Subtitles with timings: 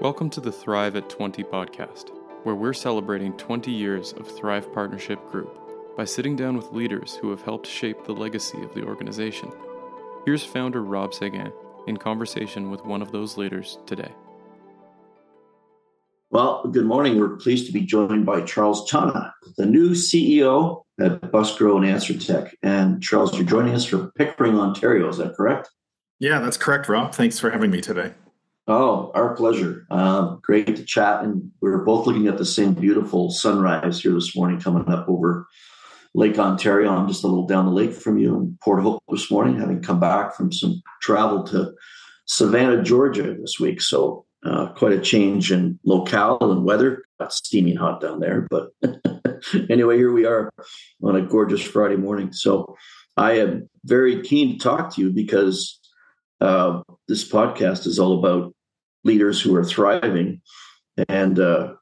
[0.00, 2.10] Welcome to the Thrive at 20 podcast,
[2.44, 5.52] where we're celebrating 20 years of Thrive Partnership Group
[5.96, 9.50] by sitting down with leaders who have helped shape the legacy of the organization.
[10.24, 11.52] Here's founder Rob Seguin
[11.88, 14.12] in conversation with one of those leaders today.
[16.30, 17.18] Well, good morning.
[17.18, 22.16] We're pleased to be joined by Charles Tonna, the new CEO at Buskro and Answer
[22.16, 22.54] Tech.
[22.62, 25.08] And Charles, you're joining us from Pickering, Ontario.
[25.08, 25.70] Is that correct?
[26.20, 27.12] Yeah, that's correct, Rob.
[27.12, 28.12] Thanks for having me today.
[28.70, 29.86] Oh, our pleasure.
[29.90, 31.24] Uh, great to chat.
[31.24, 35.08] And we are both looking at the same beautiful sunrise here this morning coming up
[35.08, 35.46] over
[36.14, 36.90] Lake Ontario.
[36.90, 39.80] I'm just a little down the lake from you in Port Hope this morning, having
[39.80, 41.72] come back from some travel to
[42.26, 43.80] Savannah, Georgia this week.
[43.80, 47.04] So uh, quite a change in locale and weather.
[47.18, 48.68] Got steaming hot down there, but
[49.70, 50.50] anyway, here we are
[51.02, 52.34] on a gorgeous Friday morning.
[52.34, 52.76] So
[53.16, 55.80] I am very keen to talk to you because
[56.42, 58.54] uh, this podcast is all about
[59.08, 60.40] leaders who are thriving,
[61.08, 61.74] and uh,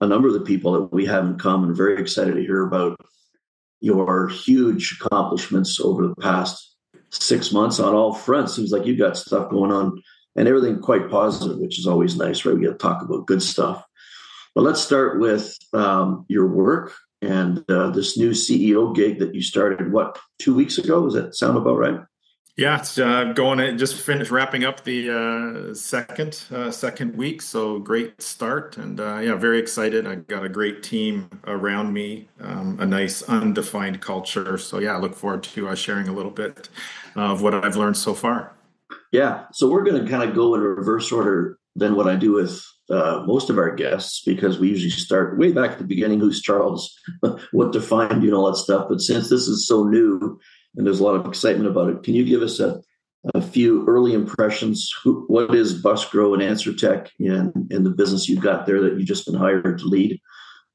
[0.00, 1.70] a number of the people that we have in common.
[1.70, 2.98] Are very excited to hear about
[3.80, 6.76] your huge accomplishments over the past
[7.10, 8.54] six months on all fronts.
[8.54, 10.02] Seems like you've got stuff going on
[10.36, 12.54] and everything quite positive, which is always nice, right?
[12.54, 13.84] We get to talk about good stuff.
[14.54, 16.92] But let's start with um, your work
[17.22, 21.04] and uh, this new CEO gig that you started, what, two weeks ago?
[21.04, 22.00] Does that sound about right?
[22.54, 27.40] Yeah, it's uh, going to just finish wrapping up the uh, second uh, second week.
[27.40, 30.06] So great start, and uh, yeah, very excited.
[30.06, 34.58] I got a great team around me, um, a nice undefined culture.
[34.58, 36.68] So yeah, I look forward to uh, sharing a little bit
[37.16, 38.52] of what I've learned so far.
[39.12, 42.32] Yeah, so we're going to kind of go in reverse order than what I do
[42.32, 46.20] with uh, most of our guests because we usually start way back at the beginning.
[46.20, 46.94] Who's Charles?
[47.52, 48.88] what defined you know all that stuff.
[48.90, 50.38] But since this is so new
[50.76, 52.02] and there's a lot of excitement about it.
[52.02, 52.80] Can you give us a,
[53.34, 54.90] a few early impressions?
[55.02, 59.08] Who, what is Buskro and AnswerTech in, in the business you've got there that you've
[59.08, 60.20] just been hired to lead?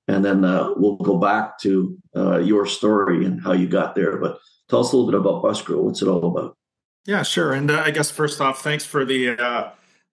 [0.07, 4.17] And then uh, we'll go back to uh, your story and how you got there.
[4.17, 4.39] But
[4.69, 5.81] tell us a little bit about Buskro.
[5.81, 6.57] What's it all about?
[7.05, 7.53] Yeah, sure.
[7.53, 9.69] And uh, I guess first off, thanks for the uh,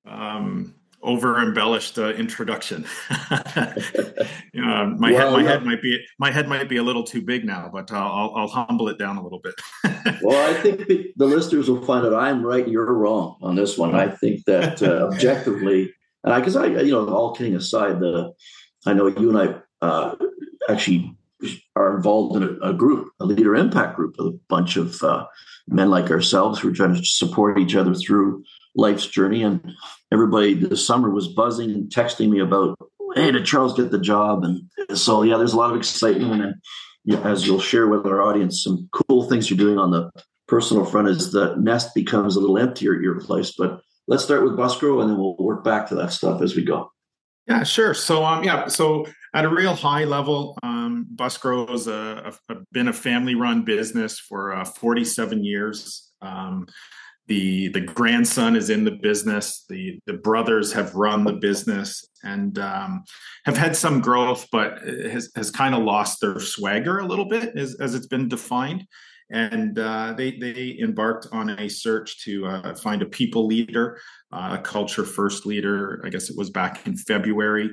[0.06, 2.84] um, over embellished uh, introduction.
[4.52, 5.48] you know, my well, head, my yeah.
[5.48, 8.32] head might be my head might be a little too big now, but uh, I'll,
[8.34, 9.54] I'll humble it down a little bit.
[10.22, 13.94] well, I think the listeners will find that I'm right, you're wrong on this one.
[13.94, 15.92] I think that uh, objectively,
[16.24, 18.32] and I because I you know all kidding aside, the
[18.86, 20.16] I know you and I uh,
[20.68, 21.14] actually
[21.76, 25.26] are involved in a, a, group, a leader impact group, a bunch of uh,
[25.68, 28.42] men like ourselves who are trying to support each other through
[28.74, 29.42] life's journey.
[29.42, 29.72] And
[30.12, 32.78] everybody this summer was buzzing and texting me about,
[33.14, 34.44] hey, did Charles get the job?
[34.44, 36.42] And so, yeah, there's a lot of excitement.
[36.42, 36.54] And
[37.04, 40.10] yeah, as you'll share with our audience, some cool things you're doing on the
[40.48, 43.52] personal front is the nest becomes a little emptier at your place.
[43.56, 46.64] But let's start with Buskro and then we'll work back to that stuff as we
[46.64, 46.90] go.
[47.46, 47.92] Yeah, sure.
[47.92, 52.88] So, um, yeah, so at a real high level, um, Buskro has a, a, been
[52.88, 56.10] a family-run business for uh, 47 years.
[56.22, 56.66] Um,
[57.26, 62.58] the the grandson is in the business the the brothers have run the business and
[62.58, 63.04] um,
[63.44, 67.56] have had some growth but has, has kind of lost their swagger a little bit
[67.56, 68.86] as, as it's been defined.
[69.30, 73.98] And uh, they they embarked on a search to uh, find a people leader
[74.32, 77.70] uh, a culture first leader i guess it was back in february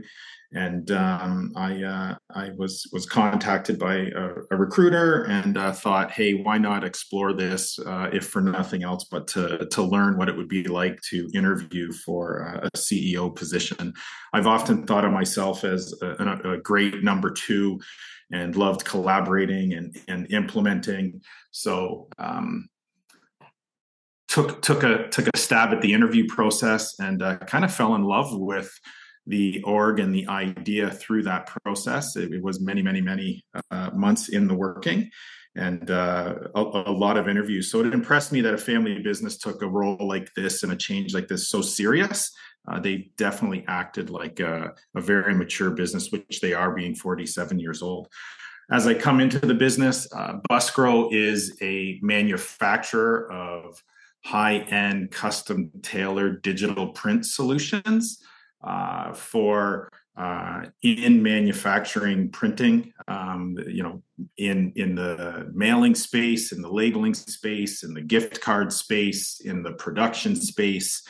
[0.54, 6.12] and um, I uh, I was was contacted by a, a recruiter and uh, thought,
[6.12, 10.28] hey, why not explore this, uh, if for nothing else, but to to learn what
[10.28, 13.94] it would be like to interview for a CEO position.
[14.34, 17.80] I've often thought of myself as a, a great number two,
[18.34, 21.22] and loved collaborating and and implementing.
[21.52, 22.08] So.
[22.18, 22.68] Um,
[24.28, 27.96] took took a took a stab at the interview process and uh, kind of fell
[27.96, 28.72] in love with
[29.28, 32.16] the org and the idea through that process.
[32.16, 35.10] It, it was many, many, many uh, months in the working
[35.56, 37.70] and uh, a, a, lot of interviews.
[37.70, 40.78] So it impressed me that a family business took a role like this and a
[40.78, 42.32] change like this so serious.
[42.68, 47.60] Uh, they definitely acted like a, a, very mature business, which they are being 47
[47.60, 48.08] years old.
[48.72, 50.38] As I come into the business, uh,
[51.12, 53.84] is a manufacturer of
[54.24, 58.24] high end, custom tailored digital print solutions
[58.64, 64.02] uh, for uh, in manufacturing printing um, you know
[64.38, 69.64] in in the mailing space in the labeling space in the gift card space in
[69.64, 71.02] the production space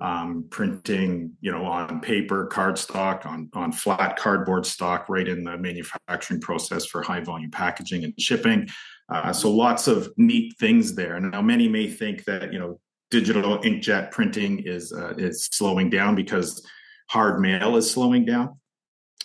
[0.00, 5.56] um, printing you know on paper cardstock on on flat cardboard stock right in the
[5.56, 8.68] manufacturing process for high volume packaging and shipping.
[9.12, 11.20] Uh, so lots of neat things there.
[11.20, 12.80] Now many may think that you know
[13.10, 16.66] digital inkjet printing is uh, is slowing down because
[17.06, 18.58] hard mail is slowing down.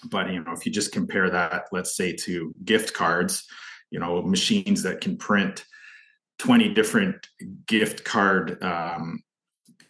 [0.09, 3.45] But you know, if you just compare that, let's say to gift cards,
[3.91, 5.65] you know, machines that can print
[6.39, 7.27] 20 different
[7.67, 9.21] gift card um,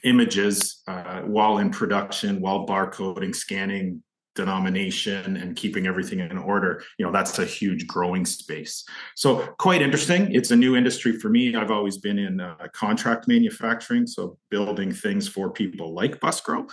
[0.04, 4.02] images uh, while in production, while barcoding, scanning,
[4.36, 8.86] denomination and keeping everything in order you know that's a huge growing space.
[9.16, 10.34] So quite interesting.
[10.34, 11.56] It's a new industry for me.
[11.56, 16.70] I've always been in uh, contract manufacturing so building things for people like Buskro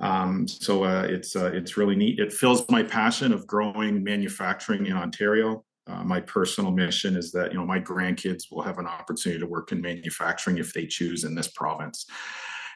[0.00, 2.18] um, so uh, it's uh, it's really neat.
[2.18, 5.64] It fills my passion of growing manufacturing in ontario.
[5.86, 9.46] Uh, my personal mission is that you know my grandkids will have an opportunity to
[9.46, 12.06] work in manufacturing if they choose in this province.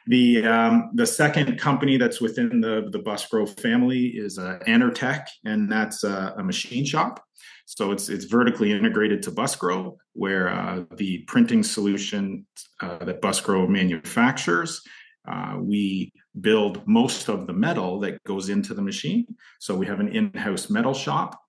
[0.06, 5.70] The um, the second company that's within the the Buskro family is uh, Enertech, and
[5.70, 7.22] that's uh, a machine shop.
[7.66, 12.46] So it's it's vertically integrated to Buskro, where uh, the printing solution
[12.80, 14.80] uh, that Buskro manufactures,
[15.28, 19.26] uh, we build most of the metal that goes into the machine.
[19.58, 21.40] So we have an in-house metal shop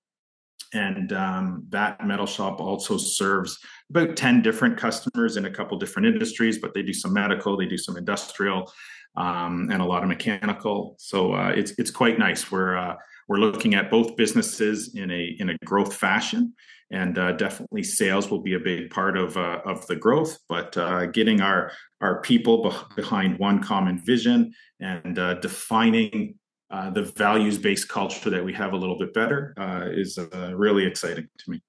[0.74, 6.08] and um, that metal shop also serves about 10 different customers in a couple different
[6.08, 8.72] industries but they do some medical they do some industrial
[9.18, 12.96] um, and a lot of mechanical so uh, it's it's quite nice we're uh,
[13.28, 16.54] we're looking at both businesses in a in a growth fashion
[16.92, 20.76] and uh, definitely sales will be a big part of uh, of the growth but
[20.78, 21.72] uh, getting our
[22.02, 26.36] our people behind one common vision and uh, defining
[26.70, 30.18] uh, the values based culture that we have a little bit better uh, is
[30.54, 31.62] really exciting to me.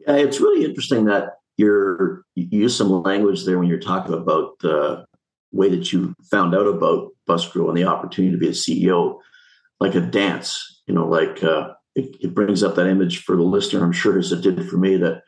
[0.00, 4.58] Yeah, it's really interesting that you're you use some language there when you're talking about
[4.60, 5.04] the
[5.52, 9.18] way that you found out about Buskro and the opportunity to be a CEO,
[9.80, 10.82] like a dance.
[10.86, 11.42] You know, like
[11.94, 13.82] it, it, brings up that image for the listener.
[13.82, 15.22] I'm sure as it did for me that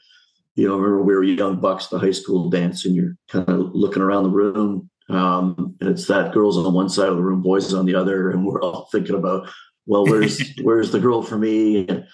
[0.54, 3.74] you know remember we were young bucks, the high school dance, and you're kind of
[3.74, 7.42] looking around the room um, and it's that girls on one side of the room,
[7.42, 9.48] boys on the other, and we're all thinking about,
[9.86, 11.86] well, where's where's the girl for me?
[11.86, 12.06] And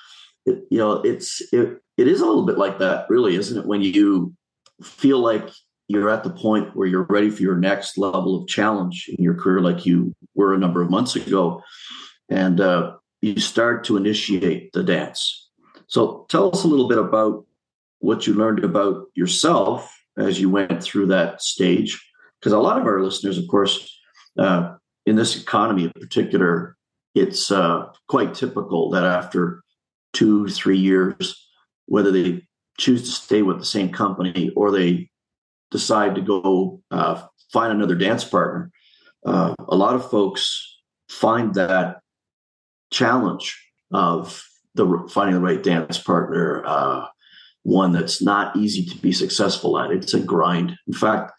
[0.46, 3.66] it, you know, it's it it is a little bit like that, really, isn't it?
[3.66, 4.34] When you
[4.82, 5.48] feel like
[5.88, 9.34] you're at the point where you're ready for your next level of challenge in your
[9.34, 11.62] career, like you were a number of months ago,
[12.28, 15.48] and uh, you start to initiate the dance.
[15.86, 17.46] So, tell us a little bit about
[18.00, 22.00] what you learned about yourself as you went through that stage
[22.38, 23.98] because a lot of our listeners, of course,
[24.38, 24.74] uh,
[25.06, 26.76] in this economy in particular,
[27.14, 29.62] it's uh, quite typical that after
[30.12, 31.48] two, three years,
[31.86, 32.46] whether they
[32.78, 35.08] choose to stay with the same company or they
[35.70, 37.22] decide to go uh,
[37.52, 38.70] find another dance partner,
[39.26, 40.78] uh, a lot of folks
[41.08, 42.00] find that
[42.90, 43.62] challenge
[43.92, 44.44] of
[44.74, 47.06] the finding the right dance partner uh,
[47.62, 49.90] one that's not easy to be successful at.
[49.90, 50.76] It's a grind.
[50.86, 51.32] In fact,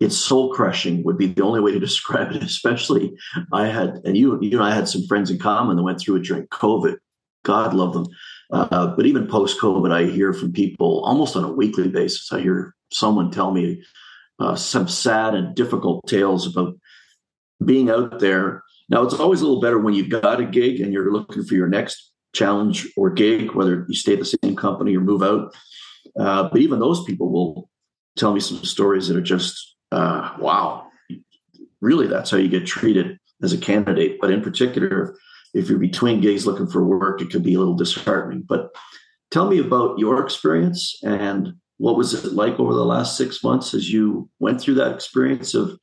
[0.00, 2.42] it's soul crushing would be the only way to describe it.
[2.42, 3.14] Especially,
[3.52, 6.16] I had, and you, you and I had some friends in common that went through
[6.16, 6.96] it during COVID.
[7.44, 8.06] God love them.
[8.52, 12.30] Uh, but even post COVID, I hear from people almost on a weekly basis.
[12.32, 13.82] I hear someone tell me
[14.38, 16.76] uh, some sad and difficult tales about
[17.64, 18.62] being out there.
[18.92, 21.54] Now, it's always a little better when you've got a gig and you're looking for
[21.54, 25.54] your next challenge or gig, whether you stay at the same company or move out.
[26.20, 27.70] Uh, but even those people will
[28.18, 30.86] tell me some stories that are just uh, wow,
[31.80, 34.18] really that's how you get treated as a candidate.
[34.20, 35.16] But in particular,
[35.54, 38.44] if you're between gigs looking for work, it could be a little disheartening.
[38.46, 38.74] But
[39.30, 43.72] tell me about your experience and what was it like over the last six months
[43.72, 45.78] as you went through that experience of,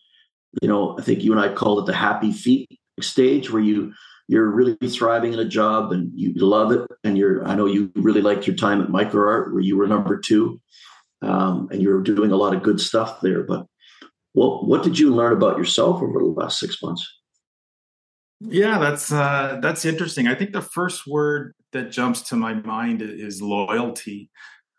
[0.62, 3.94] you know, I think you and I called it the happy feet stage where you
[4.27, 7.91] you're really thriving in a job and you love it and you're i know you
[7.96, 10.60] really liked your time at microart where you were number two
[11.22, 13.65] um, and you're doing a lot of good stuff there but
[14.34, 17.08] what what did you learn about yourself over the last six months?
[18.39, 20.27] Yeah, that's uh, that's interesting.
[20.27, 24.29] I think the first word that jumps to my mind is loyalty.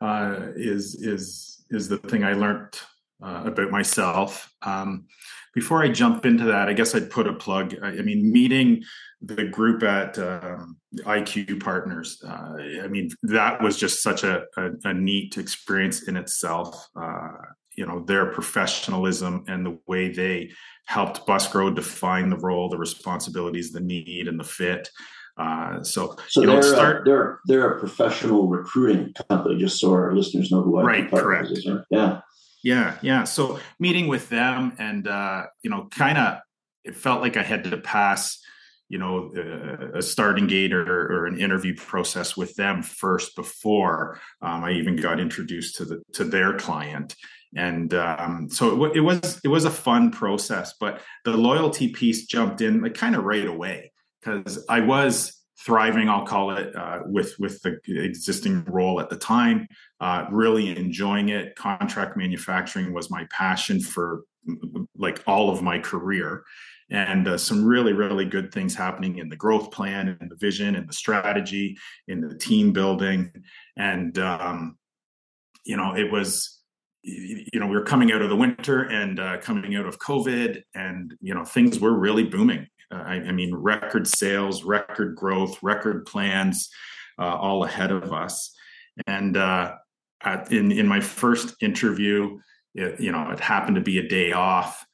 [0.00, 2.74] Uh, is is is the thing I learned
[3.22, 4.50] uh, about myself.
[4.62, 5.06] Um,
[5.54, 7.74] before I jump into that, I guess I'd put a plug.
[7.82, 8.82] I, I mean, meeting
[9.20, 12.22] the group at um, IQ Partners.
[12.26, 16.88] Uh, I mean, that was just such a, a, a neat experience in itself.
[16.94, 17.28] Uh,
[17.76, 20.50] you know their professionalism and the way they
[20.84, 24.90] helped Buskro define the role, the responsibilities, the need, and the fit.
[25.38, 30.14] Uh, so, so they're, start, a, they're they're a professional recruiting company, just so our
[30.14, 31.80] listeners know who I right, correct, is, right?
[31.90, 32.20] yeah,
[32.62, 33.24] yeah, yeah.
[33.24, 36.38] So meeting with them, and uh, you know, kind of,
[36.84, 38.38] it felt like I had to pass
[38.88, 44.18] you know uh, a starting gate or, or, an interview process with them first before
[44.42, 47.14] um, I even got introduced to the to their client
[47.54, 50.74] and um, so it, it, was it was a fun process.
[50.78, 56.08] But the loyalty piece jumped in like kind of right away because I was thriving,
[56.08, 59.68] I'll call it, uh, with with the existing role at the time.
[60.00, 61.54] Uh, really enjoying it.
[61.56, 64.24] Contract manufacturing was my passion for
[64.96, 66.44] like all of my career,
[66.90, 70.74] and uh, some really really good things happening in the growth plan and the vision
[70.74, 71.76] and the strategy
[72.08, 73.30] in the team building,
[73.76, 74.78] and um,
[75.64, 76.60] you know it was
[77.02, 80.62] you know we were coming out of the winter and uh, coming out of covid
[80.74, 85.58] and you know things were really booming uh, I, I, mean, record sales, record growth,
[85.62, 86.68] record plans,
[87.18, 88.52] uh, all ahead of us.
[89.06, 89.74] And uh,
[90.22, 92.38] at, in in my first interview,
[92.74, 94.84] it, you know, it happened to be a day off.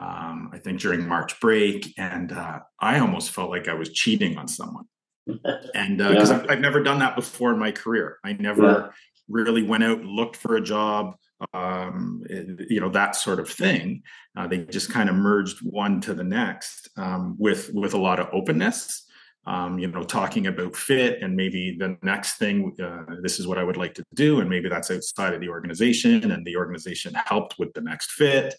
[0.00, 4.38] Um, I think during March break, and uh, I almost felt like I was cheating
[4.38, 4.84] on someone.
[5.74, 6.40] And because uh, yeah.
[6.42, 8.86] I've, I've, never done that before in my career, I never yeah.
[9.28, 11.16] really went out and looked for a job
[11.52, 14.02] um, you know that sort of thing.
[14.36, 18.20] Uh, they just kind of merged one to the next um, with with a lot
[18.20, 19.02] of openness.
[19.46, 22.74] Um, you know, talking about fit and maybe the next thing.
[22.82, 25.50] Uh, this is what I would like to do, and maybe that's outside of the
[25.50, 28.54] organization, and the organization helped with the next fit.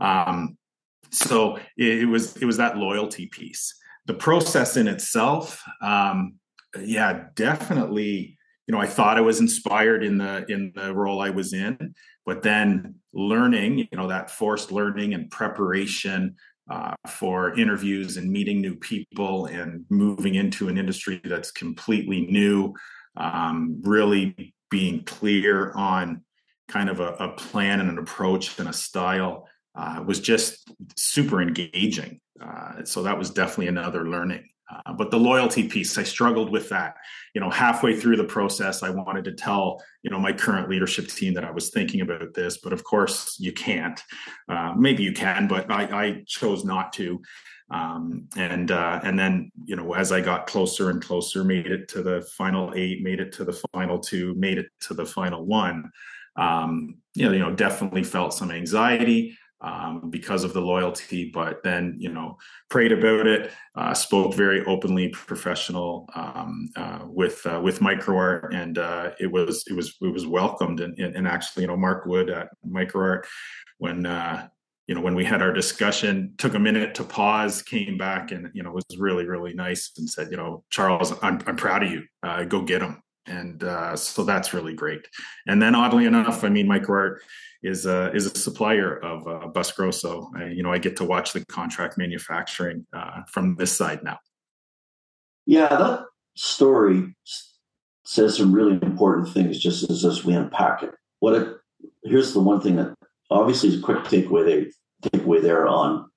[0.00, 0.58] Um,
[1.10, 3.74] so it, it, was it was that loyalty piece.
[4.06, 6.34] The process in itself, um,
[6.82, 11.30] yeah, definitely you know i thought i was inspired in the in the role i
[11.30, 11.94] was in
[12.26, 16.34] but then learning you know that forced learning and preparation
[16.70, 22.72] uh, for interviews and meeting new people and moving into an industry that's completely new
[23.16, 26.22] um, really being clear on
[26.68, 31.42] kind of a, a, plan and an approach and a style uh, was just super
[31.42, 32.18] engaging.
[32.40, 36.68] Uh, so that was definitely another learning uh, but the loyalty piece, I struggled with
[36.70, 36.96] that.
[37.34, 41.08] You know, halfway through the process, I wanted to tell you know my current leadership
[41.08, 44.00] team that I was thinking about this, but of course you can't.
[44.48, 47.20] Uh, maybe you can, but I, I chose not to.
[47.70, 51.88] Um, and uh, and then you know as I got closer and closer, made it
[51.88, 55.44] to the final eight, made it to the final two, made it to the final
[55.44, 55.90] one.
[56.36, 61.62] Um, you know, you know, definitely felt some anxiety um, because of the loyalty, but
[61.62, 62.36] then you know
[62.68, 68.78] prayed about it, uh, spoke very openly, professional um, uh, with uh, with microart, and
[68.78, 70.80] uh, it was it was it was welcomed.
[70.80, 73.24] And, and, actually, you know, Mark Wood at microart
[73.78, 74.48] when uh,
[74.86, 78.50] you know when we had our discussion, took a minute to pause, came back, and
[78.54, 81.90] you know was really really nice, and said, you know, Charles, I'm I'm proud of
[81.90, 82.02] you.
[82.22, 85.06] Uh, go get them and uh, so that's really great.
[85.46, 87.18] And then, oddly enough, I mean, microart
[87.62, 90.30] is a is a supplier of uh, Bus Grosso.
[90.36, 94.18] I, you know, I get to watch the contract manufacturing uh, from this side now.
[95.46, 96.04] Yeah, that
[96.36, 97.14] story
[98.04, 100.94] says some really important things just as, as we unpack it.
[101.20, 101.60] What
[102.02, 102.94] here's the one thing that
[103.30, 106.10] obviously is a quick takeaway they takeaway there on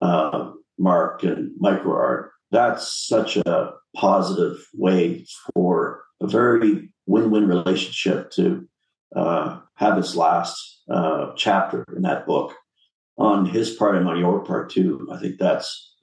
[0.00, 2.30] uh, Mark and microart.
[2.50, 8.68] That's such a positive way for a very win-win relationship to
[9.14, 12.54] uh, have its last uh, chapter in that book
[13.16, 15.08] on his part and on your part too.
[15.12, 15.94] I think that's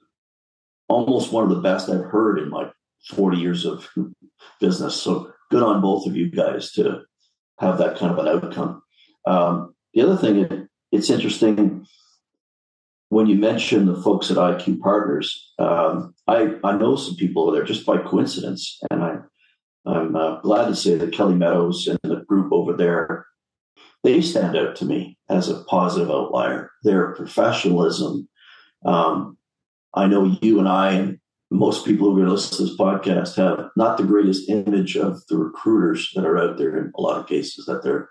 [0.88, 2.72] almost one of the best I've heard in like
[3.10, 3.88] 40 years of
[4.60, 5.00] business.
[5.00, 7.02] So good on both of you guys to
[7.58, 8.82] have that kind of an outcome.
[9.26, 11.86] Um, the other thing, it's interesting
[13.10, 15.52] when you mention the folks at IQ Partners.
[15.58, 19.11] Um, I I know some people over there just by coincidence, and I
[19.84, 23.26] I'm uh, glad to say that Kelly Meadows and the group over there,
[24.04, 26.70] they stand out to me as a positive outlier.
[26.82, 28.28] Their professionalism.
[28.84, 29.38] Um,
[29.94, 31.18] I know you and I and
[31.50, 34.96] most people who are going to listen to this podcast have not the greatest image
[34.96, 38.08] of the recruiters that are out there in a lot of cases that they're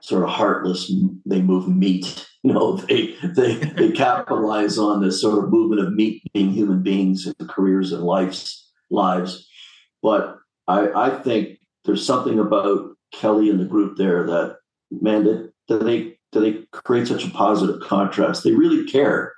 [0.00, 0.92] sort of heartless
[1.24, 5.92] they move meat you know they they they capitalize on this sort of movement of
[5.94, 9.48] meat being human beings and careers and lives lives
[10.02, 10.36] but
[10.68, 14.58] I, I think there's something about Kelly and the group there that
[14.90, 18.44] man that, that they that they create such a positive contrast.
[18.44, 19.32] They really care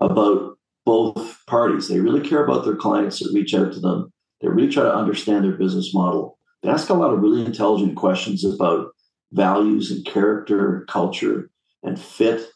[0.00, 0.56] about
[0.86, 1.88] both parties.
[1.88, 4.12] They really care about their clients that reach out to them.
[4.40, 6.38] They really try to understand their business model.
[6.62, 8.88] They ask a lot of really intelligent questions about
[9.32, 11.50] values and character, culture,
[11.82, 12.46] and fit.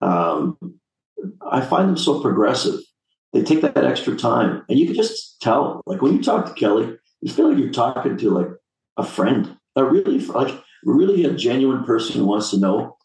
[0.00, 0.56] Um,
[1.42, 2.80] I find them so progressive.
[3.32, 5.82] They take that extra time, and you can just tell.
[5.86, 8.48] Like when you talk to Kelly, you feel like you're talking to like
[8.96, 10.54] a friend, a really like
[10.84, 12.96] really a genuine person who wants to know,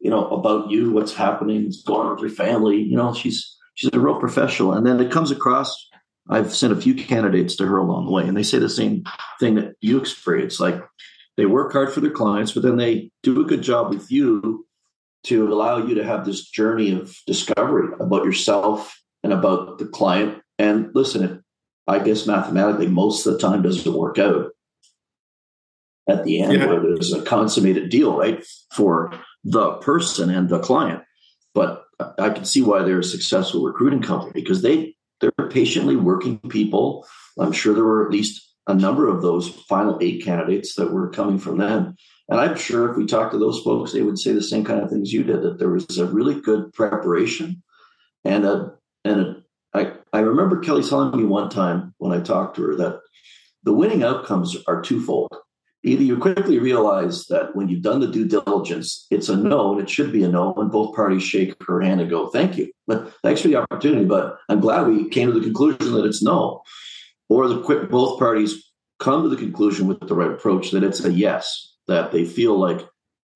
[0.00, 2.78] you know, about you, what's happening, what's going on with your family.
[2.78, 5.88] You know, she's she's a real professional, and then it comes across.
[6.28, 9.04] I've sent a few candidates to her along the way, and they say the same
[9.40, 10.60] thing that you experience.
[10.60, 10.80] Like
[11.36, 14.66] they work hard for their clients, but then they do a good job with you
[15.24, 20.40] to allow you to have this journey of discovery about yourself and about the client.
[20.58, 21.42] And listen,
[21.86, 24.50] I guess mathematically, most of the time doesn't work out
[26.08, 26.66] at the end yeah.
[26.66, 29.12] where there's a consummated deal, right, for
[29.44, 31.02] the person and the client.
[31.54, 31.84] But
[32.18, 37.06] I can see why they're a successful recruiting company because they they're patiently working people.
[37.38, 41.10] I'm sure there were at least a number of those final eight candidates that were
[41.10, 41.94] coming from them.
[42.28, 44.80] And I'm sure if we talked to those folks, they would say the same kind
[44.80, 47.62] of things you did, that there was a really good preparation
[48.24, 48.72] and a
[49.04, 49.36] and a,
[50.12, 53.00] I, remember Kelly telling me one time when I talked to her that
[53.62, 55.28] the winning outcomes are twofold.
[55.82, 59.80] Either you quickly realize that when you've done the due diligence, it's a no, and
[59.80, 62.70] it should be a no, and both parties shake her hand and go, "Thank you,
[62.86, 66.22] but thanks for the opportunity." But I'm glad we came to the conclusion that it's
[66.22, 66.62] no
[67.30, 71.02] or the quick both parties come to the conclusion with the right approach that it's
[71.02, 72.86] a yes, that they feel like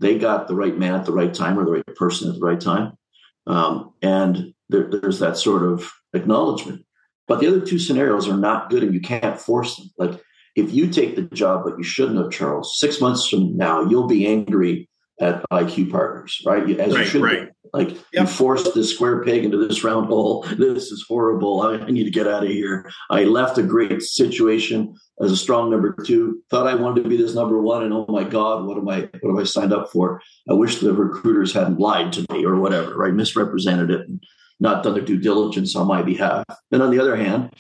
[0.01, 2.45] they got the right man at the right time or the right person at the
[2.45, 2.99] right time.
[3.47, 6.85] Um, and there, there's that sort of acknowledgement.
[7.27, 9.91] But the other two scenarios are not good and you can't force them.
[9.99, 10.21] Like
[10.57, 14.07] if you take the job, but you shouldn't have, Charles, six months from now, you'll
[14.07, 14.89] be angry
[15.21, 16.79] at IQ partners, right?
[16.79, 17.49] As right, you should right.
[17.49, 17.71] Be.
[17.73, 18.05] Like yep.
[18.13, 20.47] you forced this square peg into this round hole.
[20.57, 21.63] This is horrible.
[21.63, 22.91] I, I need to get out of here.
[23.11, 26.43] I left a great situation as a strong number two.
[26.51, 29.09] Thought I wanted to be this number one, and oh my God, what am I?
[29.21, 30.21] What have I signed up for?
[30.49, 33.15] I wish the recruiters hadn't lied to me or whatever, right?
[33.15, 34.23] Misrepresented it and
[34.65, 36.45] not done their due diligence on my behalf.
[36.73, 37.53] And on the other hand,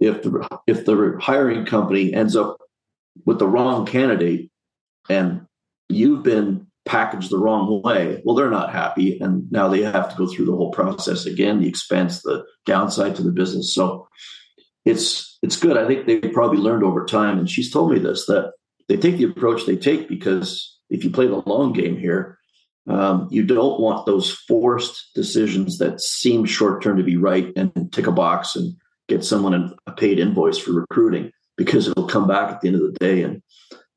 [0.00, 2.58] if the if the hiring company ends up
[3.24, 4.50] with the wrong candidate
[5.08, 5.46] and
[5.88, 9.18] you've been packaged the wrong way, well, they're not happy.
[9.20, 13.16] And now they have to go through the whole process again, the expense, the downside
[13.16, 13.74] to the business.
[13.74, 14.08] So
[14.84, 15.76] it's it's good.
[15.76, 17.38] I think they probably learned over time.
[17.38, 18.52] And she's told me this that
[18.88, 22.35] they take the approach they take because if you play the long game here,
[22.88, 27.92] um, you don't want those forced decisions that seem short term to be right and
[27.92, 28.76] tick a box and
[29.08, 32.82] get someone a paid invoice for recruiting because it'll come back at the end of
[32.82, 33.42] the day and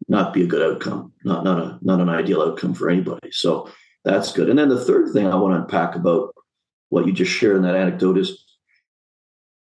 [0.08, 3.32] not be a good outcome, not not a not an ideal outcome for anybody.
[3.32, 3.70] So
[4.04, 4.50] that's good.
[4.50, 6.34] And then the third thing I want to unpack about
[6.90, 8.44] what you just shared in that anecdote is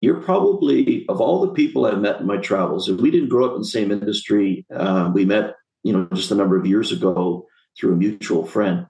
[0.01, 2.87] you're probably of all the people I've met in my travels.
[2.87, 6.31] If we didn't grow up in the same industry, uh, we met you know just
[6.31, 8.85] a number of years ago through a mutual friend.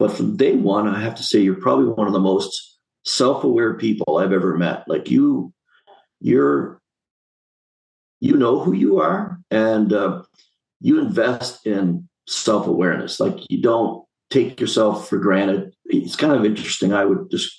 [0.00, 3.74] But from day one, I have to say you're probably one of the most self-aware
[3.74, 4.84] people I've ever met.
[4.88, 5.52] Like you,
[6.20, 6.80] you're
[8.18, 10.22] you know who you are, and uh,
[10.80, 13.20] you invest in self awareness.
[13.20, 15.74] Like you don't take yourself for granted.
[15.84, 16.94] It's kind of interesting.
[16.94, 17.52] I would just,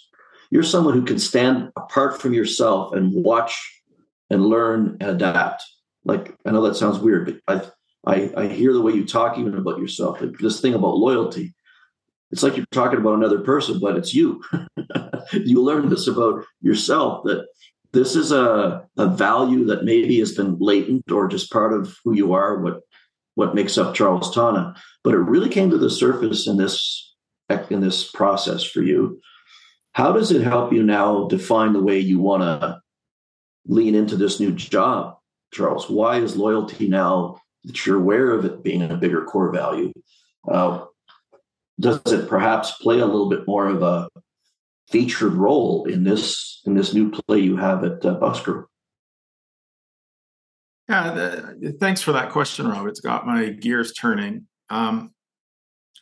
[0.50, 3.84] you're someone who can stand apart from yourself and watch
[4.32, 5.64] and learn and adapt.
[6.06, 7.74] Like, I know that sounds weird, but
[8.08, 10.22] I, I, I hear the way you talk even about yourself.
[10.22, 11.54] Like this thing about loyalty.
[12.32, 14.44] It's like you're talking about another person, but it's you.
[15.34, 17.46] you learn this about yourself that
[17.94, 22.16] this is a, a value that maybe has been latent or just part of who
[22.16, 22.82] you are, what
[23.36, 24.76] what makes up Charles Tonna.
[25.04, 27.16] But it really came to the surface in this
[27.70, 29.20] in this process for you.
[29.94, 32.80] How does it help you now define the way you want to
[33.66, 35.18] lean into this new job,
[35.54, 35.90] Charles?
[35.90, 39.92] Why is loyalty now that you're aware of it being a bigger core value?
[40.50, 40.86] Uh,
[41.82, 44.08] does it perhaps play a little bit more of a
[44.90, 48.66] featured role in this in this new play you have at uh, Buskro?
[50.88, 52.88] Yeah, the, thanks for that question, Rob.
[52.88, 54.48] It's got my gears turning.
[54.70, 55.14] Um,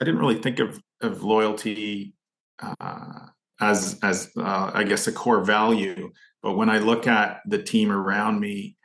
[0.01, 2.13] I didn't really think of of loyalty
[2.61, 3.27] uh,
[3.61, 6.11] as as uh, I guess a core value,
[6.41, 8.75] but when I look at the team around me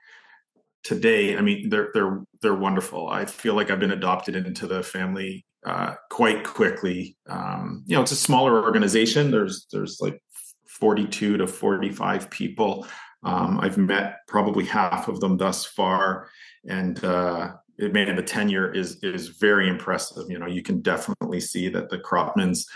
[0.84, 3.08] today, I mean they're they're they're wonderful.
[3.08, 7.16] I feel like I've been adopted into the family uh, quite quickly.
[7.28, 9.30] Um, you know, it's a smaller organization.
[9.30, 10.22] There's there's like
[10.66, 12.86] 42 to 45 people
[13.24, 16.28] um, I've met probably half of them thus far,
[16.68, 20.26] and uh, it, man, the tenure is is very impressive.
[20.28, 22.66] You know, you can definitely see that the Cropmans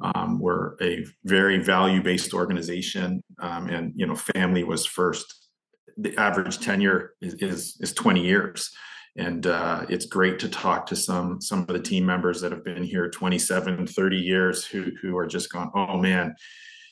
[0.00, 5.34] um, were a very value based organization, um, and you know, family was first.
[5.98, 8.70] The average tenure is is, is twenty years,
[9.16, 12.64] and uh, it's great to talk to some some of the team members that have
[12.64, 16.34] been here 27 30 years who who are just gone oh man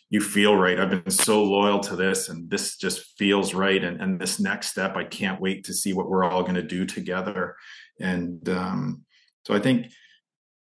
[0.09, 0.79] you feel right.
[0.79, 3.83] I've been so loyal to this and this just feels right.
[3.83, 6.63] And, and this next step, I can't wait to see what we're all going to
[6.63, 7.57] do together.
[8.01, 9.05] And um,
[9.45, 9.87] so I think,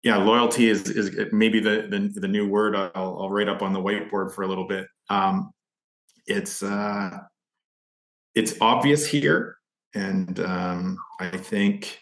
[0.02, 3.72] yeah, loyalty is, is maybe the, the, the new word I'll, I'll, write up on
[3.72, 4.86] the whiteboard for a little bit.
[5.10, 5.50] Um,
[6.26, 7.18] it's, uh,
[8.34, 9.55] it's obvious here.
[9.96, 11.98] And um, I think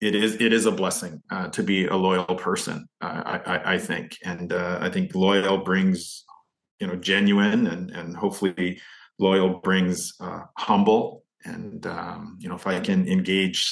[0.00, 2.88] it is it is a blessing uh, to be a loyal person.
[3.02, 6.24] Uh, I, I, think, and uh, I think loyal brings
[6.80, 8.80] you know genuine, and and hopefully
[9.18, 11.24] loyal brings uh, humble.
[11.44, 13.70] And um, you know, if I can engage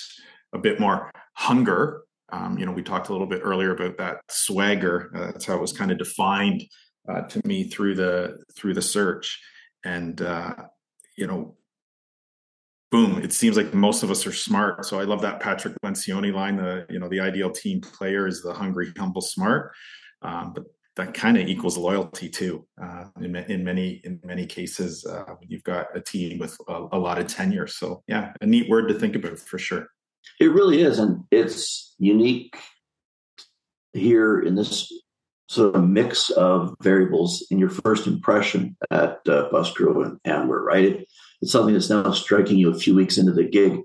[0.53, 4.19] a bit more hunger, um, you know, we talked a little bit earlier about that
[4.29, 5.11] swagger.
[5.17, 6.65] Uh, that's how it was kind of defined
[7.09, 9.41] uh, to me through the through the search,
[9.87, 10.21] and
[11.17, 11.57] you know
[12.91, 14.85] boom it seems like most of us are smart.
[14.85, 18.43] So i love that patrick lencioni line the you know the ideal team player is
[18.43, 19.73] the hungry humble smart.
[20.23, 20.65] Um, but
[20.97, 25.49] that kind of equals loyalty too uh, in, in, many in many cases uh, when
[25.49, 27.67] you've got a team with a, a, lot of tenure.
[27.67, 29.87] So yeah a neat word to think about for sure.
[30.39, 32.57] It really is and it's unique
[33.93, 34.93] here in this
[35.49, 40.85] sort of mix of variables in your first impression at uh, Buskro and Amber, right?
[40.85, 41.09] It,
[41.43, 43.81] it's something that's now striking you a few weeks into the gig.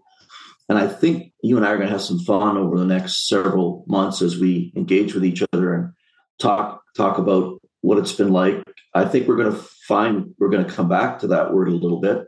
[0.68, 3.28] And I think you and I are going to have some fun over the next
[3.28, 5.94] several months as we engage with each other and
[6.40, 8.64] talk talk about what it's been like.
[8.94, 11.76] I think we're going to find we're going to come back to that word a
[11.76, 12.26] little bit.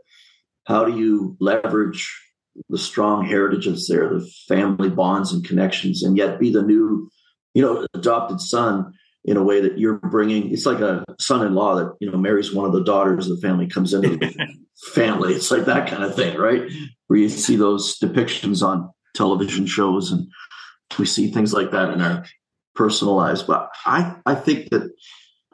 [0.66, 2.16] How do you leverage
[2.70, 7.10] the strong heritages there, the family bonds and connections, and yet be the new,
[7.54, 8.94] you know, adopted son
[9.28, 10.52] in a way that you're bringing?
[10.52, 13.68] It's like a son-in-law that you know marries one of the daughters of the family,
[13.68, 14.48] comes into the
[14.94, 15.34] family.
[15.34, 16.64] It's like that kind of thing, right?
[17.08, 20.28] Where you see those depictions on television shows and
[20.98, 22.26] we see things like that in our
[22.76, 23.44] personal lives.
[23.44, 24.92] But I, I think that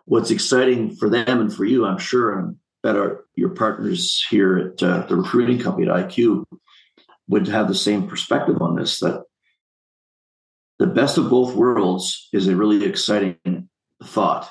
[0.05, 4.57] what's exciting for them and for you, I'm sure, and that are your partners here
[4.57, 6.43] at uh, the recruiting company at IQ
[7.29, 9.23] would have the same perspective on this that
[10.79, 13.38] the best of both worlds is a really exciting
[14.03, 14.49] thought.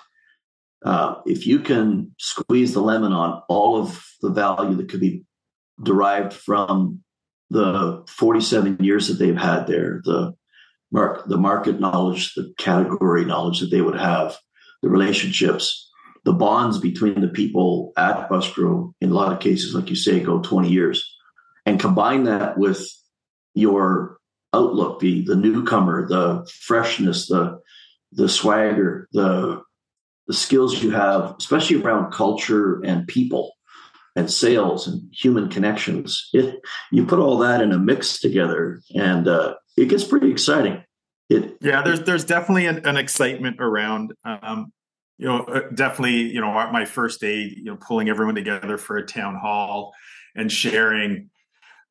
[0.84, 5.24] Uh, if you can squeeze the lemon on all of the value that could be
[5.82, 7.00] derived from
[7.50, 10.34] the 47 years that they've had there, the
[10.90, 14.36] mark, the market knowledge, the category knowledge that they would have,
[14.82, 15.90] the relationships,
[16.24, 20.20] the bonds between the people at Buskro, in a lot of cases, like you say,
[20.20, 21.16] go 20 years,
[21.66, 22.88] and combine that with
[23.54, 24.18] your
[24.52, 27.60] outlook, the the newcomer, the freshness, the
[28.12, 29.62] the swagger, the
[30.26, 33.52] the skills you have, especially around culture and people
[34.14, 36.28] and sales and human connections.
[36.32, 36.60] It,
[36.90, 40.84] you put all that in a mix together, and uh, it gets pretty exciting.
[41.28, 44.12] It, yeah, there's there's definitely an, an excitement around.
[44.24, 44.72] Um,
[45.18, 48.96] you know, uh, definitely, you know, my first day, you know, pulling everyone together for
[48.96, 49.94] a town hall
[50.34, 51.30] and sharing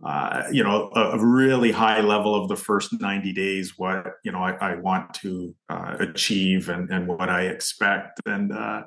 [0.04, 4.32] uh, you know, a, a, really high level of the first 90 days, what, you
[4.32, 8.20] know, I, I want to uh, achieve and, and what I expect.
[8.26, 8.84] And, uh,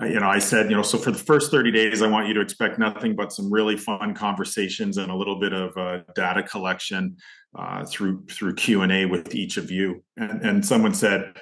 [0.00, 2.34] you know, I said, you know, so for the first 30 days, I want you
[2.34, 6.42] to expect nothing but some really fun conversations and a little bit of uh, data
[6.42, 7.16] collection
[7.58, 10.02] uh, through through Q and A with each of you.
[10.16, 11.34] And, and someone said,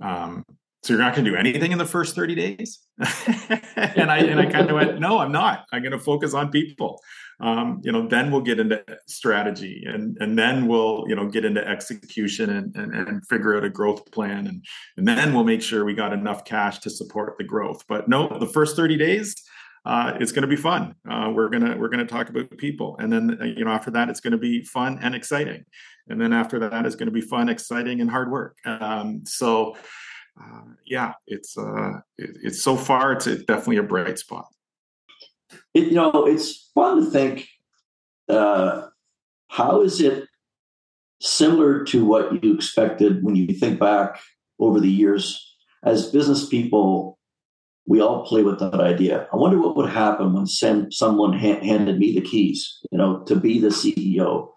[0.00, 0.44] um,
[0.82, 4.40] "So you're not going to do anything in the first 30 days?" and I and
[4.40, 5.66] I kind of went, "No, I'm not.
[5.72, 7.00] I'm going to focus on people."
[7.42, 11.44] um, you know, then we'll get into strategy and, and then we'll, you know, get
[11.44, 14.46] into execution and, and, and figure out a growth plan.
[14.46, 14.64] And,
[14.96, 17.84] and then we'll make sure we got enough cash to support the growth.
[17.88, 19.34] But no, the first 30 days,
[19.84, 20.94] uh, it's going to be fun.
[21.10, 24.08] Uh, we're gonna we're gonna talk about people, and then uh, you know after that
[24.08, 25.64] it's going to be fun and exciting,
[26.06, 28.56] and then after that is going to be fun, exciting, and hard work.
[28.64, 29.74] Um, so,
[30.40, 34.46] uh, yeah, it's uh, it, it's so far it's, it's definitely a bright spot.
[35.74, 37.48] It, you know, it's fun to think
[38.28, 38.88] uh,
[39.48, 40.24] how is it
[41.20, 44.20] similar to what you expected when you think back
[44.58, 45.48] over the years?
[45.84, 47.18] As business people
[47.86, 49.26] we all play with that idea.
[49.32, 53.36] I wonder what would happen when someone ha- handed me the keys you know to
[53.36, 54.48] be the ceo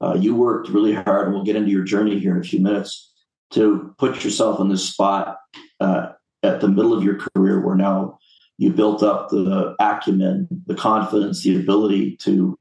[0.00, 2.60] uh, you worked really hard and we'll get into your journey here in a few
[2.60, 3.11] minutes
[3.52, 5.38] to put yourself in this spot
[5.80, 6.12] uh,
[6.42, 8.18] at the middle of your career where now
[8.58, 12.56] you built up the acumen, the confidence, the ability to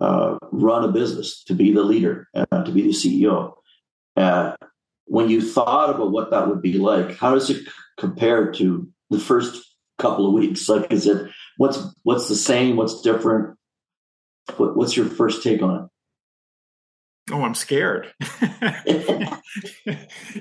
[0.00, 3.54] uh, run a business, to be the leader, uh, to be the CEO.
[4.16, 4.54] Uh,
[5.04, 7.66] when you thought about what that would be like, how does it
[7.98, 9.62] compare to the first
[9.98, 10.68] couple of weeks?
[10.68, 12.76] Like, is it what's what's the same?
[12.76, 13.56] What's different?
[14.56, 15.89] What, what's your first take on it?
[17.32, 18.12] Oh i'm scared.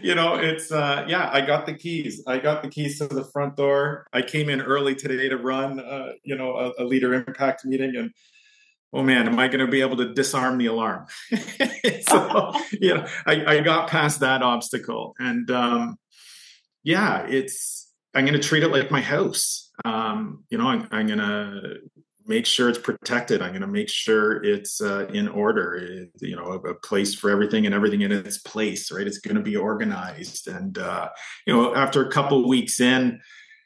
[0.01, 2.23] You know it's uh yeah i got the keys.
[2.27, 4.07] I got the keys to the front door.
[4.13, 7.95] I came in early today to run uh you know a, a leader impact meeting
[7.95, 8.11] and
[8.93, 11.05] oh man am i going to be able to disarm the alarm?
[12.07, 15.97] So you know I, I got past that obstacle and um
[16.83, 19.71] yeah it's i'm going to treat it like my house.
[19.85, 21.79] Um you know i'm, I'm going to
[22.29, 23.41] make sure it's protected.
[23.41, 25.75] I'm going to make sure it's uh, in order.
[25.75, 28.91] It, you know, a, a, place for everything and everything in its place.
[28.91, 29.07] Right?
[29.07, 30.47] It's going to be organized.
[30.47, 31.09] And uh,
[31.45, 33.19] you know, after a couple weeks in,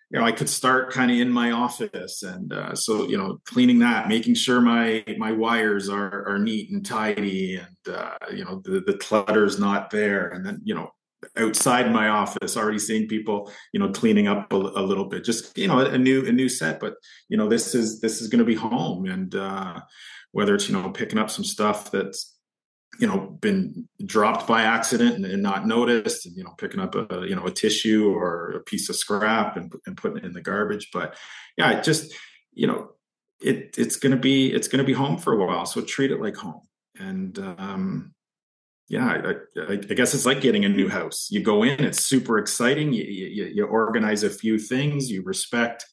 [0.10, 3.40] you know, I could start kind of in my office, and uh, so you know,
[3.46, 8.46] cleaning that, making sure my my wires are are neat and tidy, and uh, you
[8.46, 10.92] know, the the clutter's not there, and then you know,
[11.38, 15.58] outside my office already seeing people you know cleaning up a, a, little bit just
[15.58, 16.96] you know a new a new set but
[17.30, 19.06] you know this is this is going to be home.
[19.06, 19.82] And uh
[20.32, 22.36] whether it's you know picking up some stuff that's
[23.00, 26.96] you know been dropped by accident and, and not noticed and you know picking up
[26.96, 30.34] a you know a tissue or a piece of scrap and, and putting it in
[30.34, 30.90] the garbage.
[30.92, 31.16] But
[31.58, 32.14] yeah just
[32.54, 32.90] you know
[33.42, 35.66] it it's going to be it's going to be home for a while.
[35.66, 36.62] So treat it like home.
[37.00, 38.13] And um
[38.90, 41.28] yeah, I, I, I, guess it's like getting a new house.
[41.32, 42.94] You go in, it's super exciting.
[42.94, 45.10] You, you, you organize a few things.
[45.10, 45.86] You respect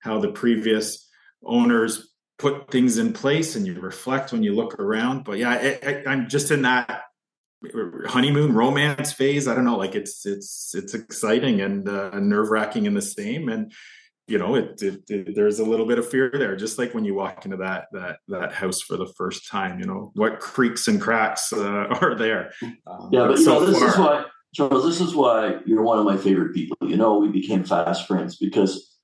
[0.00, 1.06] how the previous
[1.44, 5.24] owners put things in place, and you reflect when you look around.
[5.24, 7.02] But yeah, I, I'm just in that
[8.06, 9.46] honeymoon romance phase.
[9.46, 13.48] I don't know, like it's it's it's exciting and uh, nerve wracking in the same.
[13.48, 13.72] And
[14.30, 17.04] you know, it, it, it, there's a little bit of fear there, just like when
[17.04, 19.80] you walk into that that that house for the first time.
[19.80, 22.52] You know, what creaks and cracks uh, are there?
[22.86, 24.84] Um, yeah, but, but so know, this far, is why, Charles.
[24.84, 26.76] This is why you're one of my favorite people.
[26.82, 28.96] You know, we became fast friends because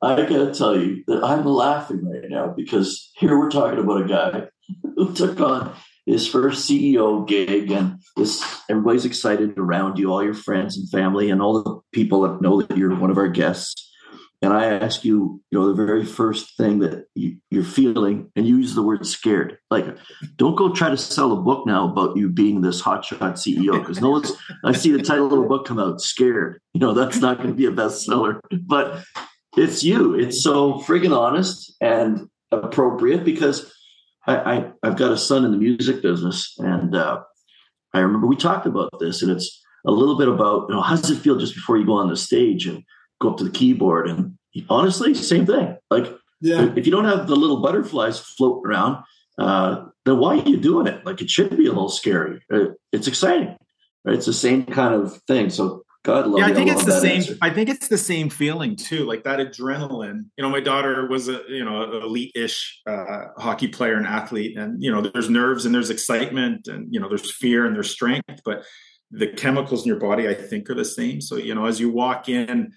[0.00, 4.02] I got to tell you that I'm laughing right now because here we're talking about
[4.02, 4.48] a guy
[4.96, 10.32] who took on his first CEO gig, and this everybody's excited around you, all your
[10.32, 13.87] friends and family, and all the people that know that you're one of our guests
[14.40, 18.46] and I ask you, you know, the very first thing that you, are feeling, and
[18.46, 19.58] you use the word scared.
[19.68, 19.86] Like,
[20.36, 24.00] don't go try to sell a book now about you being this hotshot CEO because
[24.00, 24.32] no one's.
[24.64, 26.60] I see the title of a book come out, scared.
[26.72, 29.02] You know, that's not going to be a bestseller, but
[29.56, 30.14] it's you.
[30.14, 33.72] It's so friggin' honest and appropriate because
[34.24, 37.22] I, I I've got a son in the music business, and uh,
[37.92, 40.94] I remember we talked about this, and it's a little bit about you know how
[40.94, 42.84] does it feel just before you go on the stage and
[43.20, 45.76] go up to the keyboard and honestly, same thing.
[45.90, 46.06] Like,
[46.40, 46.72] yeah.
[46.76, 49.04] if you don't have the little butterflies floating around,
[49.38, 51.04] uh, then why are you doing it?
[51.04, 52.40] Like, it should be a little scary.
[52.52, 53.56] Uh, it's exciting.
[54.04, 54.16] Right?
[54.16, 55.50] It's the same kind of thing.
[55.50, 56.38] So, God love.
[56.38, 57.16] Yeah, I think it's the same.
[57.16, 57.36] Answer.
[57.42, 59.04] I think it's the same feeling too.
[59.04, 60.26] Like that adrenaline.
[60.36, 64.82] You know, my daughter was a you know elite-ish uh, hockey player and athlete, and
[64.82, 68.40] you know, there's nerves and there's excitement and you know, there's fear and there's strength,
[68.44, 68.64] but
[69.10, 71.20] the chemicals in your body, I think, are the same.
[71.20, 72.72] So you know, as you walk in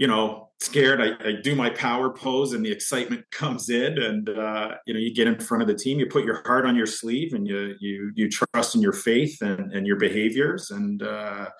[0.00, 4.30] you know, scared, I, I, do my power pose and the excitement comes in and,
[4.30, 6.74] uh, you know, you get in front of the team, you put your heart on
[6.74, 10.70] your sleeve and you, you, you trust in your faith and, and your behaviors.
[10.70, 11.50] And, uh,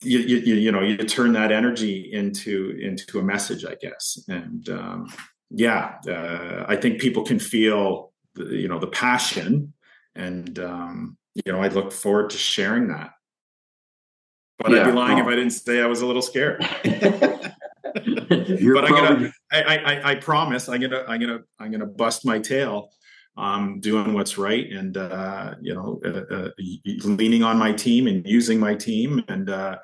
[0.00, 4.18] you, you, you know, you turn that energy into, into a message, I guess.
[4.26, 5.12] And, um,
[5.50, 9.74] yeah, uh, I think people can feel, the, you know, the passion
[10.14, 13.10] and, um, you know, I look forward to sharing that.
[14.60, 16.66] But yeah, I'd be lying well, if I didn't say I was a little scared.
[17.94, 22.38] but I'm gonna, I, I, I promise, I'm gonna, I'm gonna, I'm gonna bust my
[22.38, 22.90] tail,
[23.36, 26.50] um, doing what's right, and uh, you know, uh, uh,
[27.04, 29.78] leaning on my team and using my team, and uh,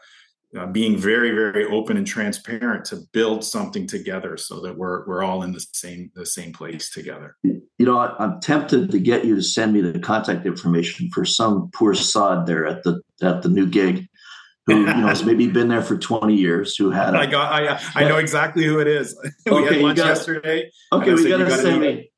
[0.57, 5.23] uh, being very, very open and transparent to build something together, so that we're we're
[5.23, 7.37] all in the same the same place together.
[7.43, 11.71] You know, I'm tempted to get you to send me the contact information for some
[11.73, 14.07] poor sod there at the at the new gig
[14.67, 17.53] who you know has maybe been there for 20 years who had a, I got
[17.53, 19.17] I I know exactly who it is.
[19.47, 20.71] we okay, had lunch gotta, yesterday.
[20.93, 22.11] Okay, we gotta, gotta send me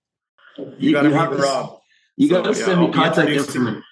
[0.58, 1.78] you, you gotta meet Rob.
[2.16, 3.82] You gotta so, send yeah, me contact information.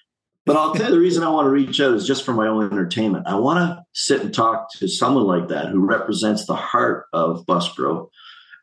[0.45, 2.47] But I'll tell you the reason I want to reach out is just for my
[2.47, 3.27] own entertainment.
[3.27, 7.45] I want to sit and talk to someone like that who represents the heart of
[7.45, 8.07] Buskro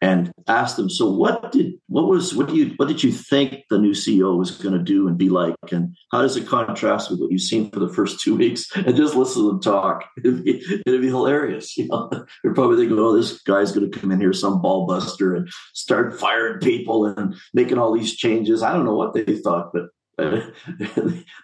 [0.05, 3.63] and asked them, so what did what was what do you what did you think
[3.71, 7.11] the new CEO was going to do and be like, and how does it contrast
[7.11, 8.67] with what you've seen for the first two weeks?
[8.77, 10.05] And just listen to them talk.
[10.19, 11.75] It'd be, it'd be hilarious.
[11.79, 12.11] You know,
[12.43, 15.49] they're probably thinking, oh, this guy's going to come in here, some ball buster, and
[15.73, 18.63] start firing people and making all these changes.
[18.63, 19.85] I don't know what they thought, but
[20.19, 20.41] uh,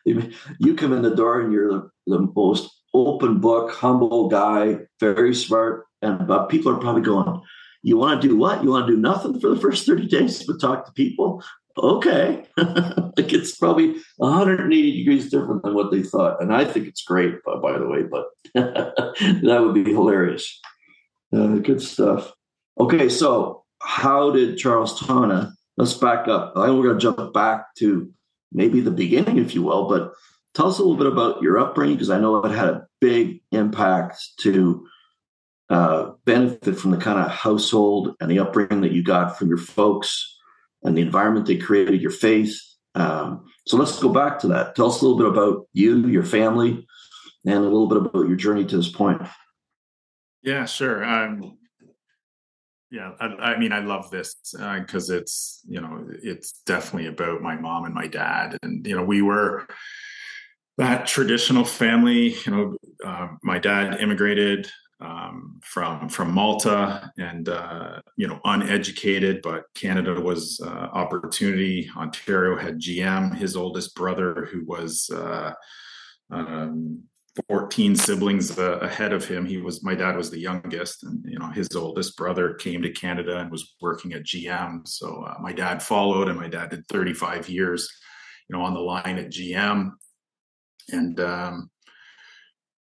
[0.04, 5.34] you come in the door and you're the, the most open book, humble guy, very
[5.34, 7.40] smart, and but people are probably going
[7.82, 8.62] you want to do what?
[8.62, 11.42] You want to do nothing for the first 30 days but talk to people?
[11.78, 12.44] Okay.
[12.56, 16.42] like it's probably 180 degrees different than what they thought.
[16.42, 20.60] And I think it's great, by, by the way, but that would be hilarious.
[21.32, 22.32] Uh, good stuff.
[22.78, 25.52] Okay, so how did Charles Tonna?
[25.76, 26.52] Let's back up.
[26.56, 28.12] I think we're going to jump back to
[28.52, 30.12] maybe the beginning, if you will, but
[30.54, 33.40] tell us a little bit about your upbringing because I know it had a big
[33.52, 34.86] impact to
[35.70, 39.56] uh, benefit from the kind of household and the upbringing that you got from your
[39.56, 40.36] folks
[40.82, 42.60] and the environment they created, your faith.
[42.96, 44.74] Um, so let's go back to that.
[44.74, 46.86] Tell us a little bit about you, your family,
[47.46, 49.22] and a little bit about your journey to this point.
[50.42, 51.04] Yeah, sure.
[51.04, 51.56] Um,
[52.90, 57.42] yeah, I, I, mean, I love this because uh, it's you know it's definitely about
[57.42, 59.68] my mom and my dad, and you know we were
[60.78, 62.34] that traditional family.
[62.44, 64.68] You know, uh, my dad immigrated
[65.00, 71.90] um, from from Malta, and uh, you know, uneducated, but Canada was uh, opportunity.
[71.96, 73.36] Ontario had GM.
[73.36, 75.52] His oldest brother, who was uh,
[76.30, 77.02] um,
[77.48, 79.46] 14 siblings uh, ahead of him.
[79.46, 82.90] He was my dad was the youngest, and you know his oldest brother came to
[82.90, 84.86] Canada and was working at GM.
[84.86, 87.88] So uh, my dad followed, and my dad did 35 years,
[88.48, 89.92] you know, on the line at GM.
[90.92, 91.70] And um,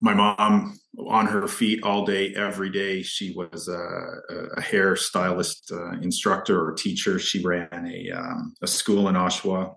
[0.05, 3.01] my mom on her feet all day, every day.
[3.03, 4.21] She was a,
[4.55, 7.19] a hair stylist uh, instructor or teacher.
[7.19, 9.75] She ran a, um, a school in Oshawa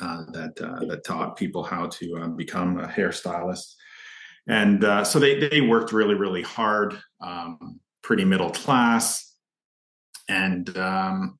[0.00, 3.74] uh, that uh, that taught people how to um, become a hairstylist.
[4.48, 9.36] And uh, so they they worked really really hard, um, pretty middle class,
[10.26, 11.38] and um,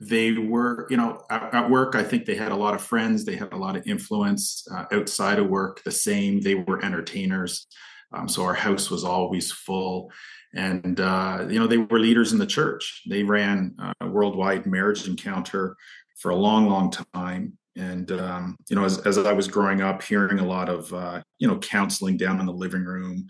[0.00, 1.94] they were you know at, at, work.
[1.94, 3.24] I think they had a lot of friends.
[3.24, 5.82] They had a lot of influence uh, outside of work.
[5.84, 6.40] The same.
[6.40, 7.66] They were entertainers.
[8.12, 10.12] Um, so our house was always full
[10.54, 15.08] and uh, you know they were leaders in the church they ran a worldwide marriage
[15.08, 15.76] encounter
[16.16, 17.52] for a long, long time.
[17.76, 21.22] And um, you know, as, as I was growing up, hearing a lot of uh,
[21.38, 23.26] you know counseling down in the living room.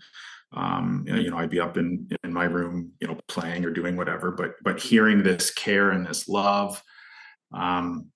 [0.53, 3.97] Um, you know, I'd be up in in my room, you know, playing or doing
[3.97, 4.31] whatever.
[4.31, 6.81] But but hearing this care and this love,
[7.53, 8.07] um,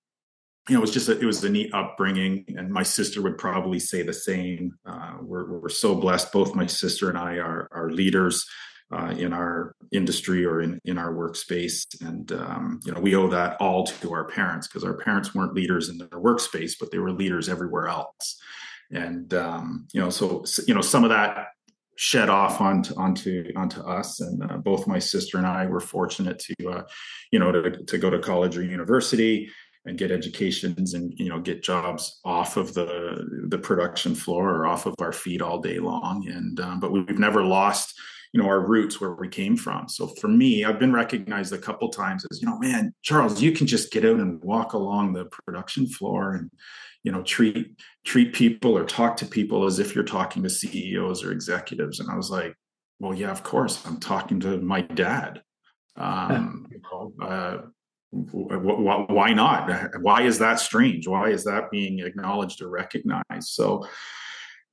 [0.70, 3.38] you know, it was just a, it was a neat upbringing, and my sister would
[3.38, 4.74] probably say the same.
[4.86, 6.32] Uh, we're we're so blessed.
[6.32, 8.46] Both my sister and I are are leaders
[8.92, 11.86] uh, in our industry or in, in our workspace.
[12.02, 15.54] And, um, you know, we owe that all to our parents because our parents weren't
[15.54, 18.38] leaders in their workspace, but they were leaders everywhere else.
[18.92, 21.48] And, um, you know, so, you know, some of that
[22.02, 24.22] shed off onto, onto, onto us.
[24.22, 26.84] And uh, both my sister and I were fortunate to, uh,
[27.32, 29.52] you know, to, to go to college or university
[29.86, 34.68] and get educations and you know get jobs off of the the production floor or
[34.68, 38.00] off of our feet all day long and um, but we've never lost
[38.32, 41.58] you know our roots where we came from so for me i've been recognized a
[41.58, 45.14] couple times as you know man charles you can just get out and walk along
[45.14, 46.52] the production floor and
[47.04, 51.24] you know treat treat people or talk to people as if you're talking to ceos
[51.24, 52.00] or executives.
[52.00, 52.56] And i was like
[53.00, 55.42] well yeah of course i'm talking to my dad.
[55.98, 57.58] Um, you know, uh,
[58.12, 59.70] why not?
[60.02, 61.08] Why is that strange?
[61.08, 63.48] Why is that being acknowledged or recognized?
[63.48, 63.86] So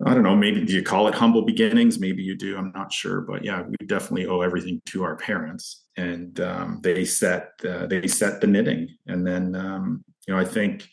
[0.05, 1.99] I don't know, maybe do you call it humble beginnings?
[1.99, 2.57] Maybe you do.
[2.57, 7.05] I'm not sure, but yeah, we definitely owe everything to our parents, and um, they
[7.05, 8.89] set uh, they set the knitting.
[9.09, 10.89] And then um, you know, I think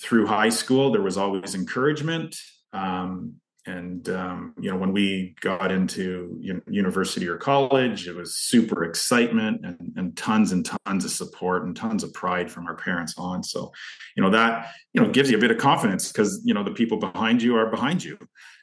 [0.00, 2.36] through high school there was always encouragement.
[2.72, 8.84] Um, and um, you know when we got into university or college it was super
[8.84, 13.14] excitement and, and, tons and tons of support and tons of pride from our parents
[13.18, 13.72] on so
[14.16, 16.70] you know that you know gives you a bit of confidence because you know the
[16.70, 18.16] people behind you are behind you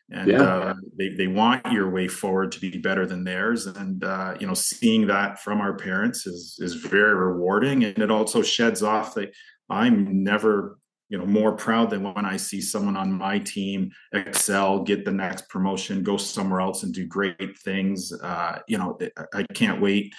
[0.10, 0.42] and yeah.
[0.42, 4.48] uh, they, they want your way forward to be better than theirs and uh, you
[4.48, 9.14] know seeing that from our parents is is very rewarding and it also sheds off
[9.16, 9.34] that
[9.70, 10.78] i'm never
[11.10, 15.12] you know more proud than when I see someone on my team excel, get the
[15.12, 18.12] next promotion, go somewhere else and do great things.
[18.14, 18.98] Uh, you know,
[19.34, 20.14] I can't wait.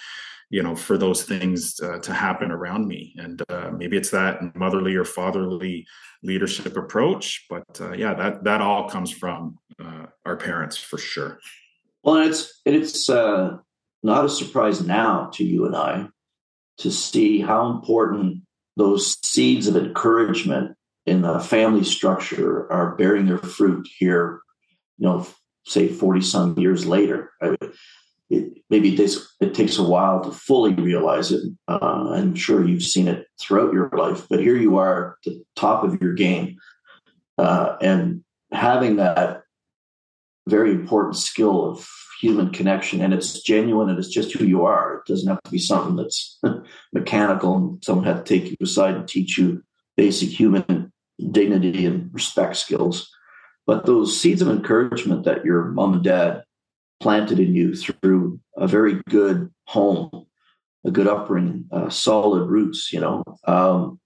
[0.51, 4.55] You know, for those things uh, to happen around me, and uh, maybe it's that
[4.55, 5.87] motherly or fatherly
[6.21, 7.45] leadership approach.
[7.49, 11.39] But uh, yeah, that that all comes from uh, our parents for sure.
[12.03, 13.57] Well, it's it's uh,
[14.03, 16.07] not a surprise now to you and I
[16.77, 18.43] to see how important
[18.75, 24.41] those seeds of encouragement in the family structure are bearing their fruit here,
[24.97, 25.27] you know,
[25.65, 27.31] say 40 some years later.
[28.29, 31.43] It, maybe it takes, it takes a while to fully realize it.
[31.67, 35.43] Uh, I'm sure you've seen it throughout your life, but here you are at the
[35.55, 36.57] top of your game.
[37.37, 39.43] Uh, and having that
[40.47, 41.87] very important skill of
[42.19, 44.95] human connection and it's genuine and it's just who you are.
[44.95, 46.39] It doesn't have to be something that's
[46.93, 49.63] mechanical and someone had to take you aside and teach you
[49.97, 50.91] basic human
[51.31, 53.09] dignity and respect skills.
[53.67, 56.43] But those seeds of encouragement that your mom and dad
[56.99, 60.27] planted in you through a very good home,
[60.85, 63.99] a good upbringing, uh, solid roots, you know, um,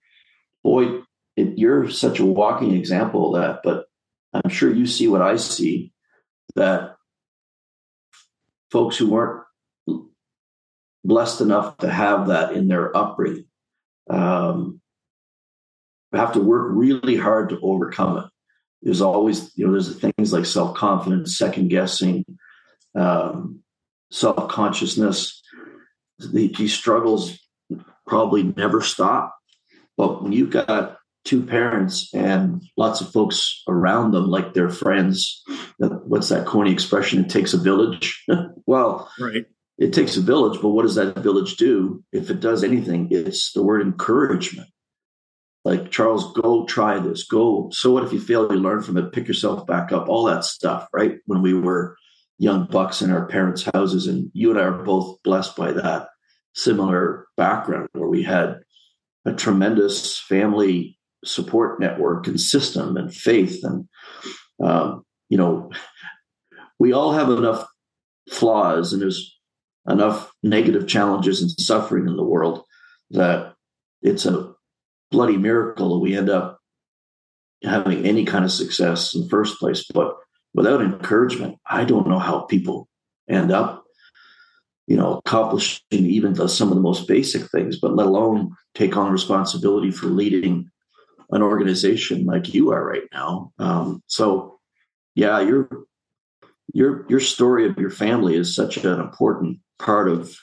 [0.63, 1.01] boy,
[1.35, 3.61] it, you're such a walking example of that.
[3.63, 3.85] But
[4.33, 5.91] I'm sure you see what I see
[6.55, 6.95] that
[8.71, 9.43] folks who weren't
[11.03, 13.45] blessed enough to have that in their upbringing
[14.09, 14.81] um,
[16.11, 18.25] have to work really hard to overcome it.
[18.81, 22.25] There's always, you know, there's things like self confidence, second guessing,
[22.95, 23.61] um,
[24.11, 25.41] self consciousness.
[26.19, 27.37] These struggles
[28.07, 29.35] probably never stop.
[29.97, 35.43] But when you've got two parents and lots of folks around them, like their friends,
[35.77, 37.23] what's that corny expression?
[37.23, 38.23] It takes a village.
[38.65, 39.45] well, right.
[39.77, 42.03] It takes a village, but what does that village do?
[42.11, 44.67] If it does anything, it's the word encouragement.
[45.63, 47.23] Like Charles, go try this.
[47.25, 47.69] Go.
[47.71, 48.51] So what if you fail?
[48.51, 49.13] You learn from it.
[49.13, 50.09] Pick yourself back up.
[50.09, 51.19] All that stuff, right?
[51.27, 51.95] When we were
[52.37, 56.09] young bucks in our parents' houses, and you and I are both blessed by that
[56.53, 58.59] similar background where we had
[59.25, 63.87] a tremendous family support network and system and faith and
[64.63, 65.69] um, you know
[66.79, 67.67] we all have enough
[68.29, 69.37] flaws and there's
[69.87, 72.63] enough negative challenges and suffering in the world
[73.11, 73.53] that
[74.01, 74.53] it's a
[75.11, 76.59] bloody miracle that we end up
[77.63, 79.85] having any kind of success in the first place.
[79.93, 80.15] But
[80.53, 82.87] without encouragement i don't know how people
[83.29, 83.83] end up
[84.89, 88.97] you know, accomplishing even the, some of the most basic things, but let alone take
[88.97, 90.67] on responsibility for leading
[91.31, 93.51] an organization like you are right now.
[93.59, 94.59] Um, so,
[95.15, 95.69] yeah, your
[96.73, 100.35] your your story of your family is such an important part of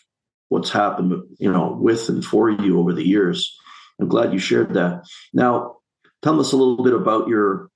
[0.48, 3.56] what's happened, you know, with and for you over the years.
[4.00, 5.04] I'm glad you shared that.
[5.32, 5.76] Now,
[6.22, 7.70] tell us a little bit about your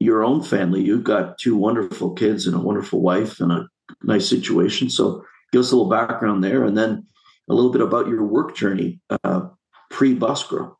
[0.00, 0.82] your own family.
[0.82, 3.68] You've got two wonderful kids and a wonderful wife and a
[4.02, 4.90] nice situation.
[4.90, 7.06] So give us a little background there, and then
[7.50, 9.48] a little bit about your work journey uh,
[9.90, 10.74] pre Buskro.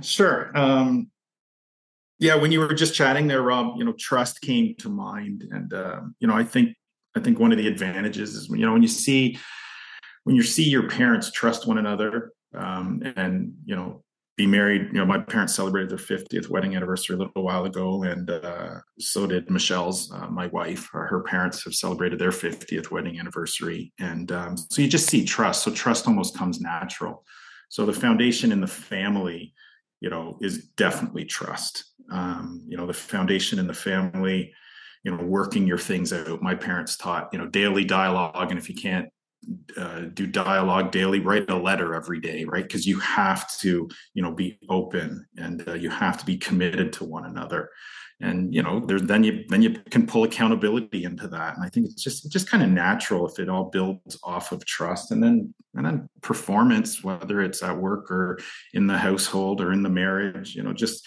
[0.00, 0.50] Sure.
[0.56, 1.10] Um,
[2.18, 5.72] yeah, when you were just chatting there, Rob, you know, trust came to mind, and
[5.72, 6.74] uh, you know, I think
[7.16, 9.38] I think one of the advantages is you know when you see
[10.24, 14.02] when you see your parents trust one another, um, and you know
[14.36, 14.88] be married.
[14.92, 18.76] You know, my parents celebrated their 50th wedding anniversary a little while ago, and uh,
[18.98, 20.88] so did Michelle's, uh, my wife.
[20.92, 25.62] Her parents have celebrated their 50th wedding anniversary, and um, so you just see trust.
[25.62, 27.24] So trust almost comes natural.
[27.68, 29.54] So the foundation in the family,
[30.00, 31.84] you know, is definitely trust.
[32.10, 34.52] Um, you know, the foundation in the family,
[35.04, 36.42] you know, working your things out.
[36.42, 39.08] My parents taught, you know, daily dialogue, and if you can't
[39.76, 44.22] uh, do dialogue daily write a letter every day right because you have to you
[44.22, 47.70] know be open and uh, you have to be committed to one another
[48.20, 51.56] and you know there's then you then you can pull accountability into that.
[51.56, 54.64] And i think it's just just kind of natural if it all builds off of
[54.64, 58.38] trust and then and then performance whether it's at work or
[58.74, 61.06] in the household or in the marriage you know just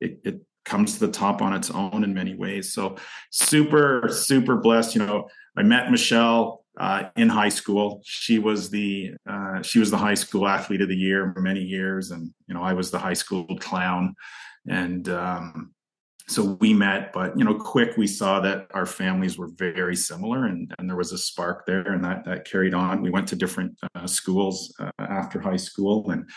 [0.00, 2.72] it, it comes to the top on its own in many ways.
[2.72, 2.96] So
[3.30, 4.94] super super blessed.
[4.94, 8.00] You know i met michelle uh, in high school.
[8.04, 11.60] She was the uh, she was the high school athlete of the year for many
[11.60, 14.14] years, and you know I was the high school clown,
[14.68, 15.72] and um,
[16.30, 17.12] so we met.
[17.12, 20.96] But you know, quick we saw that our families were very similar, and, and there
[20.96, 23.02] was a spark there, and that that carried on.
[23.02, 26.28] We went to different uh, schools uh, after high school, and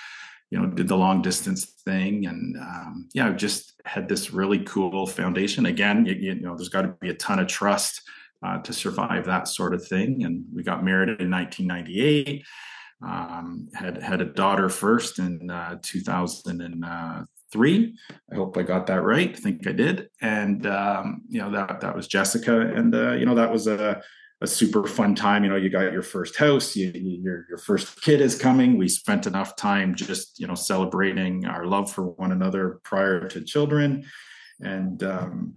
[0.52, 5.08] you know did the long distance thing and um, yeah just had this really cool
[5.08, 8.04] foundation again you, you know there's got to be a ton of trust
[8.44, 10.24] uh, to survive that sort of thing.
[10.24, 12.46] And we got married in 1998.
[13.06, 15.78] Um, had had a daughter first in uh,
[17.54, 17.96] 2003.
[18.32, 19.30] I hope I got that right.
[19.30, 20.10] I think I did.
[20.22, 24.02] And um, you know that that was Jessica, and uh, you know that was a
[24.42, 25.44] a super fun time.
[25.44, 28.78] You know, you got your first house, you, your your first kid is coming.
[28.78, 33.44] We spent enough time just you know celebrating our love for one another prior to
[33.44, 34.04] children,
[34.60, 35.56] and um,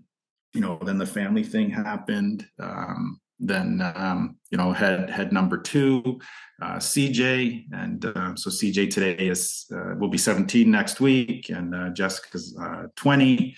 [0.56, 2.46] you know, then the family thing happened.
[2.58, 6.20] Um, then um, you know, head head number two,
[6.62, 11.74] uh, CJ, and uh, so CJ today is uh, will be 17 next week, and
[11.74, 13.56] uh, Jessica's uh, 20.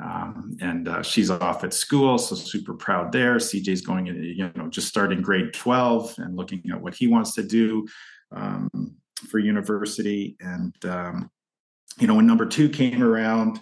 [0.00, 3.36] Um, and uh, she's off at school, so super proud there.
[3.36, 7.42] CJ's going, you know, just starting grade 12 and looking at what he wants to
[7.42, 7.84] do
[8.30, 8.94] um,
[9.28, 10.36] for university.
[10.38, 11.30] And um,
[11.98, 13.58] you know, when number two came around,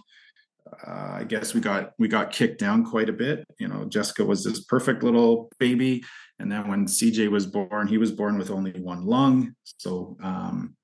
[0.86, 3.46] uh, I guess we got we got kicked down quite a bit.
[3.58, 6.02] You know, Jessica was this perfect little baby,
[6.38, 9.54] and then when CJ was born, he was born with only one lung.
[9.64, 10.76] So, um,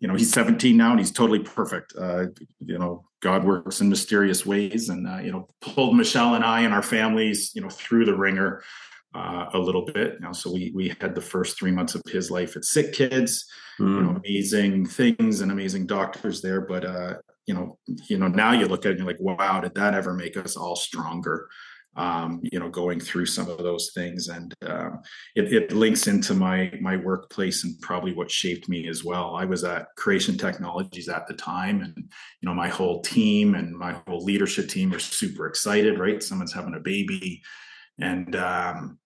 [0.00, 1.92] you know, he's 17 now, and he's totally perfect.
[1.98, 2.26] Uh,
[2.60, 6.60] you know, God works in mysterious ways, and uh, you know, pulled Michelle and I
[6.60, 8.62] and our families, you know, through the ringer
[9.14, 10.14] uh, a little bit.
[10.14, 12.92] You know, so we we had the first three months of his life at Sick
[12.92, 13.46] Kids.
[13.80, 13.94] Mm.
[13.94, 14.16] You know, hmm.
[14.16, 17.14] amazing things and amazing doctors there, but uh,
[17.48, 17.78] you know,
[18.08, 20.36] you know, now you look at it and you're like, wow, did that ever make
[20.36, 21.48] us all stronger?
[21.98, 25.00] um, you know, going through some of those things, and um,
[25.34, 29.34] it, it, links into my my workplace and probably what shaped me as well.
[29.34, 33.76] I was at Creation Technologies at the time, and you know, my whole team and
[33.76, 35.98] my whole leadership team were super excited.
[35.98, 37.42] Right, someone's having a baby,
[37.98, 39.00] and um,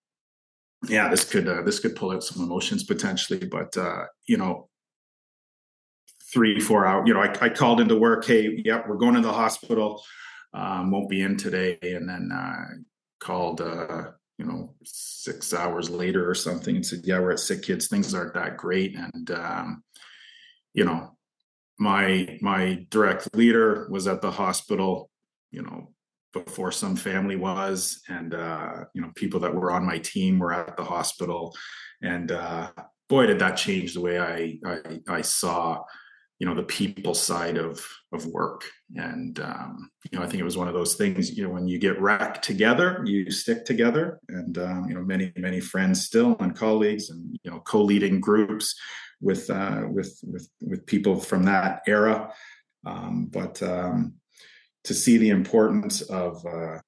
[0.87, 4.69] yeah, this could uh, this could pull out some emotions potentially, but uh, you know,
[6.33, 7.07] three four hours.
[7.07, 8.25] You know, I, I called into work.
[8.25, 10.03] Hey, yep, we're going to the hospital
[10.53, 12.65] um, won't be in today, and then uh,
[13.19, 17.63] called uh, you know six hours later or something and said, yeah, we're at Sick
[17.63, 17.87] Kids.
[17.87, 19.83] Things aren't that great, and um,
[20.73, 21.17] you know
[21.79, 25.09] my my direct leader was at the hospital.
[25.51, 25.89] You know
[26.33, 30.51] before some family was and uh, you know people that were on my team were
[30.51, 31.53] at the hospital
[32.01, 32.71] and uh,
[33.07, 35.83] boy did that change the way I, I, I saw
[36.43, 37.81] you know the people side of
[38.11, 38.65] of work.
[38.97, 41.69] And um, you know i think it was one of those things you know when
[41.69, 44.19] you get wrecked together you stick together.
[44.27, 48.75] And um, you know many many friends still and colleagues and you know co-leading groups
[49.21, 52.33] with uh, with with with people from that era.
[52.85, 54.15] Um, but um,
[54.83, 56.79] to see the importance of uh,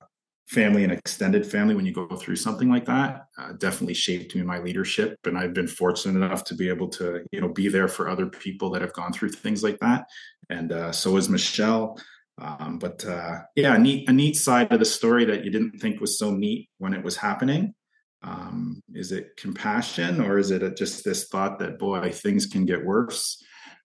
[0.48, 4.43] family and extended family when you go through something like that uh, definitely shaped me
[4.43, 5.18] my leadership.
[5.26, 8.28] And i've been fortunate enough to be able to you know be there for other
[8.28, 10.06] people that have gone through things like that.
[10.50, 12.00] And uh, so is michelle.
[12.38, 15.80] Um, but uh, yeah a neat, a neat side of the story that you didn't
[15.80, 17.74] think was so neat when it was happening.
[18.22, 22.86] Um, is it compassion or is it just this thought that boy things can get
[22.86, 23.41] worse?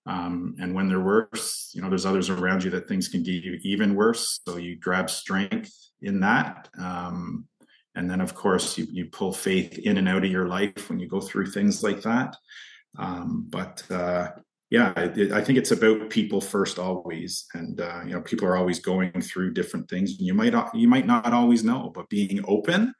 [0.06, 3.44] Um, and when they're worse you know there's others around you that things can get
[3.62, 4.40] even worse.
[4.46, 5.72] So you grab strength
[6.02, 6.68] in that.
[6.78, 7.46] Um,
[7.94, 11.00] and then, of course, you, you pull faith in and out of your life when
[11.00, 12.36] you go through things like that.
[12.98, 14.28] Um, but uh,
[14.70, 18.56] yeah, it, I think it's about people first always, and uh, you know, people are
[18.56, 20.20] always going through different things.
[20.20, 22.94] You might you might not always know, but being open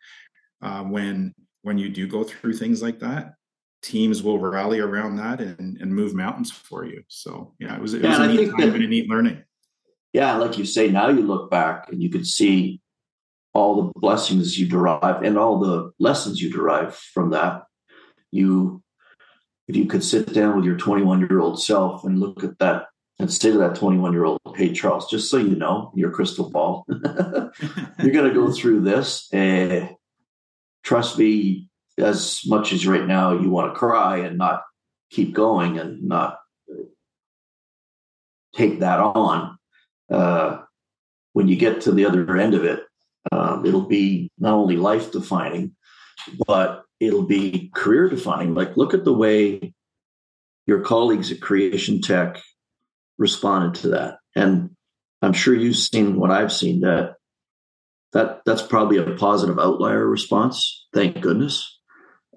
[0.63, 3.35] uh, when when you do go through things like that,
[3.83, 7.03] teams will rally around that and, and move mountains for you.
[7.09, 9.45] So yeah, it was it yeah, was a neat time that, and a neat learning.
[10.13, 12.81] Yeah, like you say, now you look back and you can see
[13.53, 17.63] all the blessings you derive and all the lessons you derive from that.
[18.31, 18.83] You,
[19.67, 22.87] if you could sit down with your 21 year old self and look at that
[23.19, 26.51] and say to that 21 year old, Hey, Charles, just so you know, your crystal
[26.51, 29.29] ball, you're going to go through this.
[30.83, 34.63] Trust me, as much as right now you want to cry and not
[35.11, 36.39] keep going and not
[38.55, 39.59] take that on.
[40.11, 40.59] Uh,
[41.33, 42.81] when you get to the other end of it,
[43.33, 45.75] um, it'll be not only life defining,
[46.47, 48.55] but it'll be career defining.
[48.55, 49.73] Like, look at the way
[50.67, 52.41] your colleagues at Creation Tech
[53.19, 54.19] responded to that.
[54.37, 54.71] And
[55.23, 57.15] I'm sure you've seen what I've seen that
[58.13, 60.87] that that's probably a positive outlier response.
[60.93, 61.79] Thank goodness.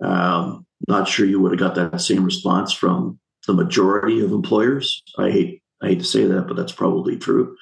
[0.02, 5.02] Um, not sure you would have got that same response from the majority of employers.
[5.18, 7.56] I hate I hate to say that, but that's probably true.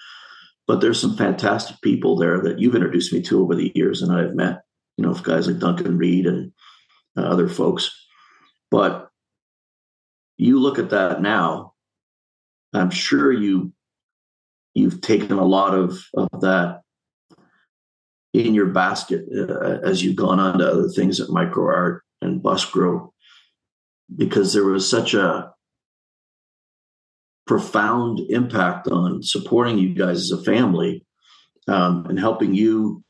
[0.67, 4.11] But there's some fantastic people there that you've introduced me to over the years, and
[4.11, 4.61] I've met,
[4.97, 6.51] you know, guys like Duncan Reed and
[7.17, 7.91] uh, other folks.
[8.69, 9.09] But
[10.37, 11.73] you look at that now,
[12.73, 13.73] I'm sure you
[14.73, 16.81] you've taken a lot of, of that
[18.33, 22.41] in your basket uh, as you've gone on to other things at micro art and
[22.41, 23.09] Buskro
[24.15, 25.51] because there was such a
[27.51, 31.05] profound impact on supporting you guys as a family
[31.67, 33.03] um, and helping you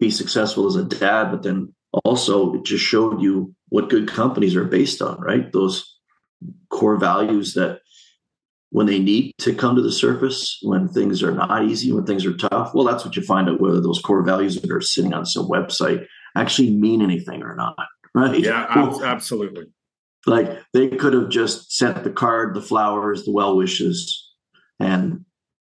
[0.00, 1.72] be successful as a dad, but then
[2.02, 5.52] also it just showed you what good companies are based on, right?
[5.52, 5.96] Those
[6.70, 7.82] core values that
[8.70, 12.26] when they need to come to the surface, when things are not easy, when things
[12.26, 15.14] are tough, well, that's what you find out whether those core values that are sitting
[15.14, 16.04] on some website
[16.36, 17.76] actually mean anything or not,
[18.12, 18.40] right?
[18.40, 19.66] Yeah, well, absolutely.
[20.26, 24.30] Like they could have just sent the card, the flowers, the well wishes,
[24.78, 25.24] and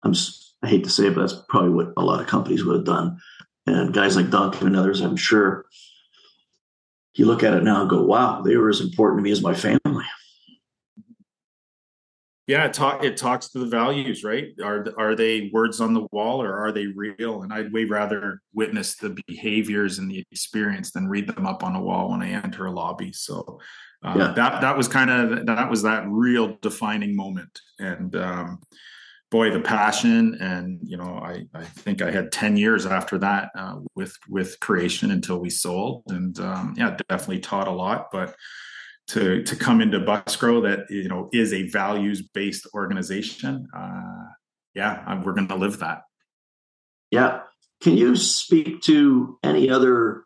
[0.03, 0.15] I'm
[0.63, 2.87] I hate to say it, but that's probably what a lot of companies would have
[2.87, 3.19] done.
[3.67, 5.67] And guys like Duncan and others, I'm sure,
[7.15, 9.43] you look at it now and go, "Wow, they were as important to me as
[9.43, 10.05] my family."
[12.47, 14.49] Yeah, it, talk, it talks to the values, right?
[14.63, 17.43] Are are they words on the wall or are they real?
[17.43, 21.75] And I'd way rather witness the behaviors and the experience than read them up on
[21.75, 23.13] a wall when I enter a lobby.
[23.15, 23.61] So
[24.05, 24.33] uh, yeah.
[24.37, 27.61] that that was kind of that was that real defining moment.
[27.79, 28.61] And um,
[29.31, 33.49] boy the passion and you know I, I think i had 10 years after that
[33.57, 36.03] uh, with with creation until we sold.
[36.09, 38.09] And um, yeah definitely taught a lot.
[38.13, 38.35] But
[39.09, 44.25] to to come into Buskro that you know is a values based organization uh,
[44.75, 46.03] yeah I'm, we're going to live that.
[47.11, 47.41] Yeah.
[47.83, 50.24] Can you speak to any other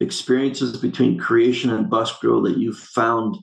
[0.00, 3.36] experiences between creation and Buskro that you found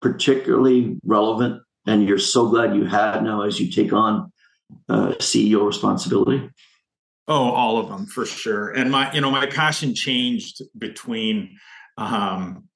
[0.00, 4.32] particularly relevant and you're so glad you had now as you take on
[4.88, 6.50] uh, CEO responsibility?
[7.26, 8.70] Oh, all of them for sure.
[8.70, 11.58] And my, you know, my passion changed between,
[11.98, 12.68] um,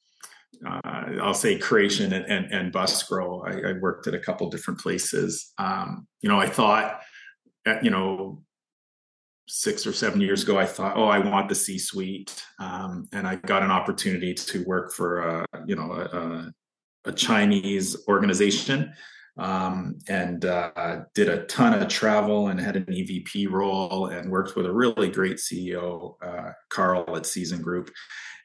[0.67, 0.81] uh,
[1.23, 3.47] I'll say creation and, and, and Buskro.
[3.47, 5.53] I, I, worked at a couple different places.
[5.59, 7.01] Um, you know, I thought,
[7.67, 8.43] uh, you know,
[9.55, 12.43] six or seven years ago, I thought, oh, I want the C suite.
[12.59, 16.53] Um, and I got an opportunity to work for, uh, you know, a,
[17.05, 18.95] a Chinese organization
[19.37, 24.57] um, and uh, did a ton of travel and had an EVP role and worked
[24.57, 27.91] with a really great CEO, uh, Carl at Season Group.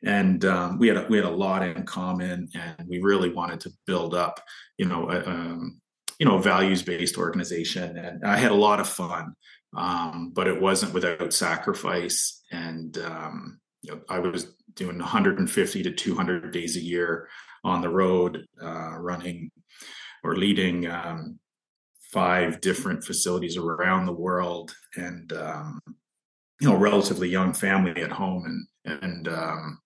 [0.03, 3.61] And um, we had a, we had a lot in common, and we really wanted
[3.61, 4.41] to build up,
[4.77, 5.79] you know, a, um,
[6.19, 7.97] you know, values based organization.
[7.97, 9.33] And I had a lot of fun,
[9.77, 12.41] um, but it wasn't without sacrifice.
[12.51, 17.29] And um, you know, I was doing 150 to 200 days a year
[17.63, 19.51] on the road, uh, running
[20.23, 21.39] or leading um,
[22.11, 25.79] five different facilities around the world, and um,
[26.59, 29.79] you know, relatively young family at home, and and um,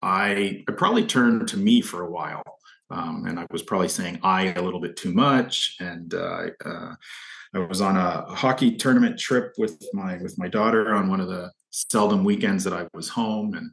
[0.00, 2.44] I I probably turned to me for a while,
[2.90, 6.94] um, and I was probably saying I a little bit too much, and uh, uh,
[7.54, 11.28] I was on a, hockey tournament trip with my with my daughter on one of
[11.28, 13.70] the seldom weekends that I was home, and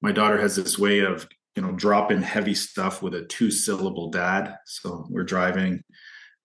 [0.00, 3.50] my daughter has this way of you know drop in heavy stuff with a two
[3.50, 4.56] syllable dad.
[4.66, 5.82] So we're driving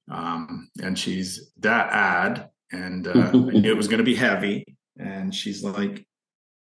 [0.09, 2.49] um, and she's that ad.
[2.71, 4.65] And uh, it was going to be heavy.
[4.99, 6.05] And she's like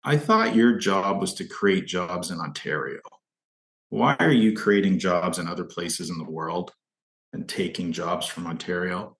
[0.04, 3.00] i thought your job was to create jobs in ontario.
[3.90, 6.72] Why are you creating jobs in other places in the world
[7.32, 9.16] and taking jobs from ontario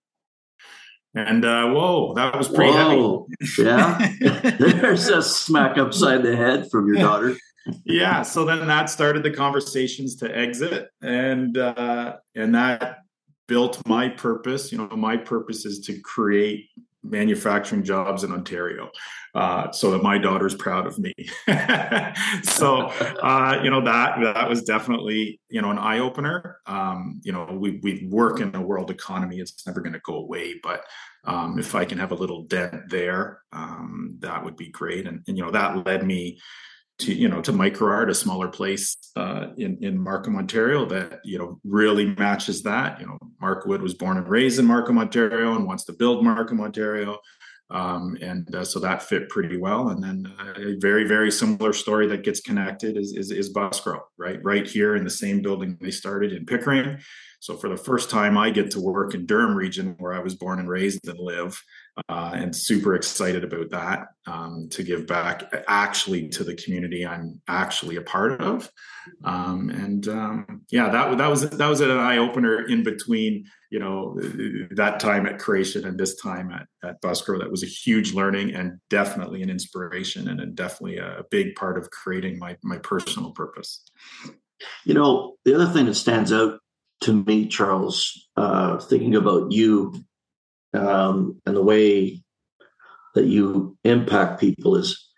[1.15, 3.27] and uh, whoa, that was pretty whoa.
[3.41, 3.63] heavy.
[3.63, 7.37] yeah, there's a smack upside the head from your daughter
[7.85, 12.99] yeah so then that started the conversations to exit and uh and that
[13.47, 16.67] built my purpose you know my purpose is to create
[17.03, 18.91] manufacturing jobs in ontario
[19.35, 21.15] uh, so that my daughter's proud of me.
[22.43, 22.87] So
[23.23, 26.59] uh, you know that that was definitely you know an eye-opener.
[26.67, 30.15] Um, you know we, we work in a world economy it's never going to go
[30.15, 30.85] away but
[31.25, 35.07] um, if i can have a little dent there um, that would be great.
[35.07, 36.39] And, and you know that led me
[36.99, 41.21] to you know to Micro Art, a smaller place uh, in in Markham, Ontario, that
[41.25, 43.01] you know really matches that.
[43.01, 46.25] You know, Mark Wood was born and raised in Markham, Ontario, and wants to build
[46.25, 47.19] Markham, Ontario,
[47.71, 49.91] um, and uh, so that fit pretty well.
[49.91, 53.55] And then uh, a very very similar story that gets connected is is, is
[54.19, 56.99] right right here in the same building they started in Pickering.
[57.41, 60.35] So for the first time, I get to work in Durham region where I was
[60.35, 61.63] born and raised and live
[62.09, 67.41] uh, and super excited about that um, to give back actually to the community I'm
[67.49, 68.71] actually a part of.
[69.25, 73.79] Um, and um, yeah, that that was that was an eye opener in between, you
[73.79, 74.19] know,
[74.73, 77.39] that time at Creation and this time at at Buskro.
[77.39, 81.79] That was a huge learning and definitely an inspiration and, and definitely a big part
[81.79, 83.83] of creating my my personal purpose.
[84.85, 86.59] You know, the other thing that stands out
[87.03, 89.95] to me, Charles, uh, thinking about you
[90.75, 92.23] um, and the way
[93.15, 95.09] that you impact people is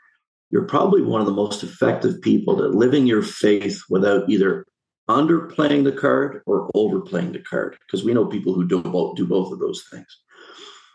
[0.50, 4.66] you're probably one of the most effective people at living your faith without either
[5.08, 9.26] underplaying the card or overplaying the card because we know people who do both, do
[9.26, 10.06] both of those things.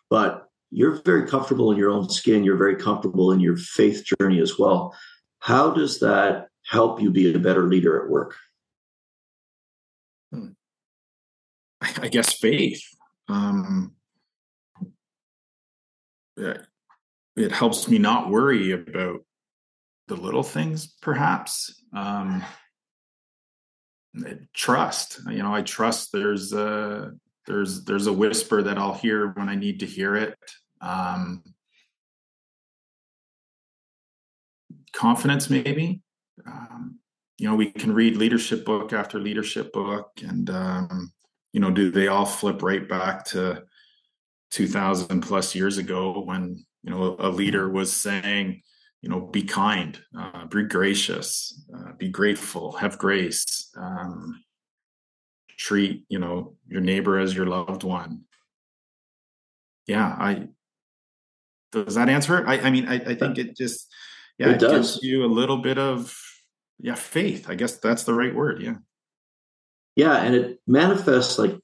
[0.10, 4.40] But you're very comfortable in your own skin you're very comfortable in your faith journey
[4.40, 4.96] as well.
[5.40, 8.36] How does that help you be a better leader at work?
[10.32, 10.50] Hmm.
[11.82, 12.82] i guess faith.
[13.28, 13.96] Um,
[16.38, 19.20] it helps me not worry about
[20.08, 21.82] the little things perhaps.
[21.94, 22.44] Um
[24.54, 27.12] trust you know i trust there's a
[27.48, 30.38] there's there's a whisper that i'll hear when i need to hear it.
[30.82, 31.44] Um
[34.94, 36.02] confidence maybe.
[36.48, 37.00] Um,
[37.38, 41.12] you know we can read leadership book after leadership book and um
[41.52, 43.64] you know do they all flip right back to
[44.52, 48.62] 2000 plus years ago when you know a leader was saying
[49.02, 54.44] you know be kind uh, be gracious uh, be grateful have grace um,
[55.58, 58.22] treat you know your neighbor as your loved one.
[59.88, 60.48] Yeah i
[61.72, 62.48] does that answer it?
[62.48, 63.92] I, I mean I, I think it just
[64.38, 66.18] yeah it, it gives you a little bit of
[66.80, 67.50] yeah faith.
[67.50, 68.76] I guess that's the right word yeah.
[69.96, 71.56] Yeah and it manifests like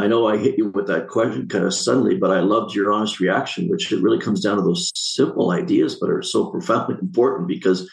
[0.00, 2.92] I know I hit you with that question kind of suddenly, but I loved your
[2.92, 6.96] honest reaction, which it really comes down to those simple ideas, but are so profoundly
[7.00, 7.90] important because,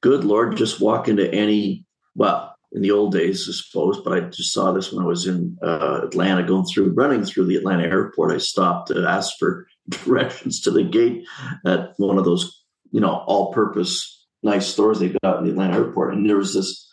[0.00, 1.84] good Lord, just walk into any,
[2.14, 5.26] well, in the old days, I suppose, but I just saw this when I was
[5.26, 8.32] in uh, Atlanta going through, running through the Atlanta airport.
[8.32, 11.26] I stopped to ask for directions to the gate
[11.66, 15.76] at one of those, you know, all purpose nice stores they got in the Atlanta
[15.76, 16.14] airport.
[16.14, 16.88] And there was this,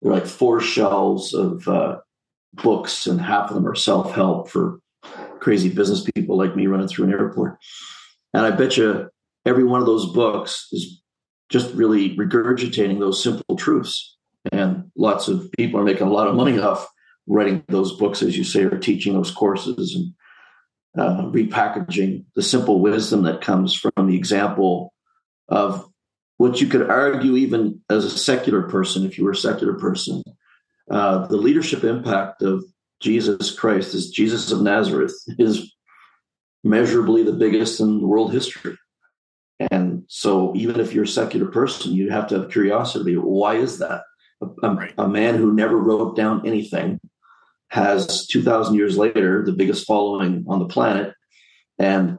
[0.00, 1.96] there were like four shelves of, uh,
[2.62, 4.80] books, and half of them are self help for
[5.40, 7.58] crazy business people like me running through an airport.
[8.32, 9.08] And I bet you
[9.44, 11.02] every one of those books is
[11.50, 14.16] just really regurgitating those simple truths.
[14.52, 16.88] And lots of people are making a lot of money off
[17.26, 20.14] writing those books, as you say, or teaching those courses and
[20.96, 24.92] uh, repackaging the simple wisdom that comes from the example
[25.48, 25.86] of
[26.36, 30.22] what you could argue, even as a secular person, if you were a secular person,
[30.90, 32.64] uh, the leadership impact of
[33.00, 35.72] Jesus Christ as Jesus of Nazareth is
[36.62, 38.76] measurably the biggest in world history.
[39.70, 43.14] And so, even if you're a secular person, you have to have curiosity.
[43.14, 44.02] Why is that?
[44.42, 47.00] A, a, a man who never wrote down anything
[47.68, 51.14] has 2,000 years later the biggest following on the planet.
[51.78, 52.18] And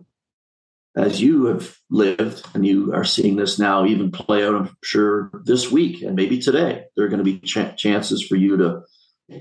[0.95, 5.29] as you have lived and you are seeing this now even play out, I'm sure
[5.43, 8.81] this week and maybe today, there are going to be ch- chances for you to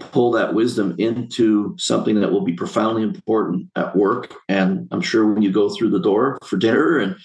[0.00, 4.34] pull that wisdom into something that will be profoundly important at work.
[4.48, 7.16] And I'm sure when you go through the door for dinner and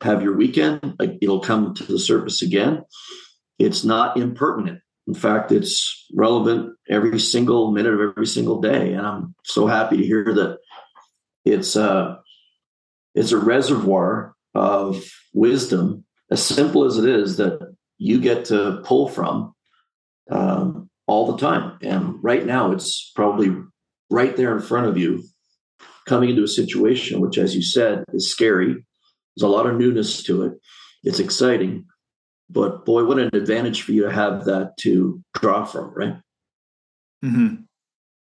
[0.00, 2.82] have your weekend, it'll come to the surface again.
[3.58, 4.80] It's not impertinent.
[5.06, 8.92] In fact, it's relevant every single minute of every single day.
[8.92, 10.58] And I'm so happy to hear that
[11.44, 12.16] it's uh,
[13.16, 15.02] it's a reservoir of
[15.32, 19.54] wisdom, as simple as it is, that you get to pull from
[20.30, 21.78] um, all the time.
[21.82, 23.56] And right now, it's probably
[24.10, 25.24] right there in front of you,
[26.06, 28.74] coming into a situation which, as you said, is scary.
[29.36, 30.52] There's a lot of newness to it.
[31.02, 31.86] It's exciting,
[32.50, 36.16] but boy, what an advantage for you to have that to draw from, right?
[37.24, 37.62] Mm-hmm.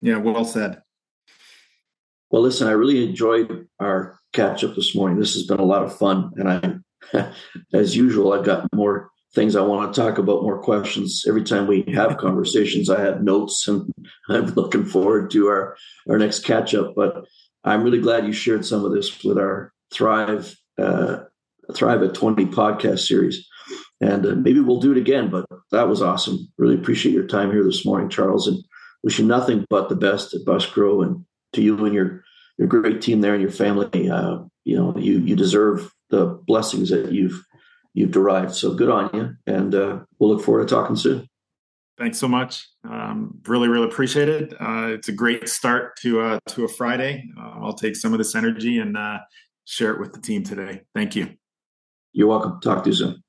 [0.02, 0.82] Yeah, well said.
[2.30, 5.18] Well, listen, I really enjoyed our catch up this morning.
[5.18, 6.30] This has been a lot of fun.
[6.36, 7.30] And I,
[7.72, 11.24] as usual, I've got more things I want to talk about, more questions.
[11.26, 13.90] Every time we have conversations, I have notes and
[14.28, 15.76] I'm looking forward to our,
[16.08, 16.94] our next catch up.
[16.94, 17.24] But
[17.64, 21.18] I'm really glad you shared some of this with our Thrive, uh,
[21.74, 23.46] Thrive at 20 podcast series.
[24.00, 26.48] And uh, maybe we'll do it again, but that was awesome.
[26.58, 28.58] Really appreciate your time here this morning, Charles, and
[29.04, 32.24] wish you nothing but the best at Buskro and to you and your
[32.58, 34.10] your great team there and your family.
[34.10, 37.42] Uh, you know, you you deserve the blessings that you've
[37.94, 38.54] you've derived.
[38.54, 41.28] So good on you, and uh, we'll look forward to talking soon.
[41.98, 42.68] Thanks so much.
[42.88, 44.54] Um, really, really appreciate it.
[44.54, 47.24] Uh, it's a great start to uh, to a Friday.
[47.38, 49.18] Uh, I'll take some of this energy and uh,
[49.64, 50.82] share it with the team today.
[50.94, 51.34] Thank you.
[52.12, 52.60] You're welcome.
[52.60, 53.21] Talk to you soon.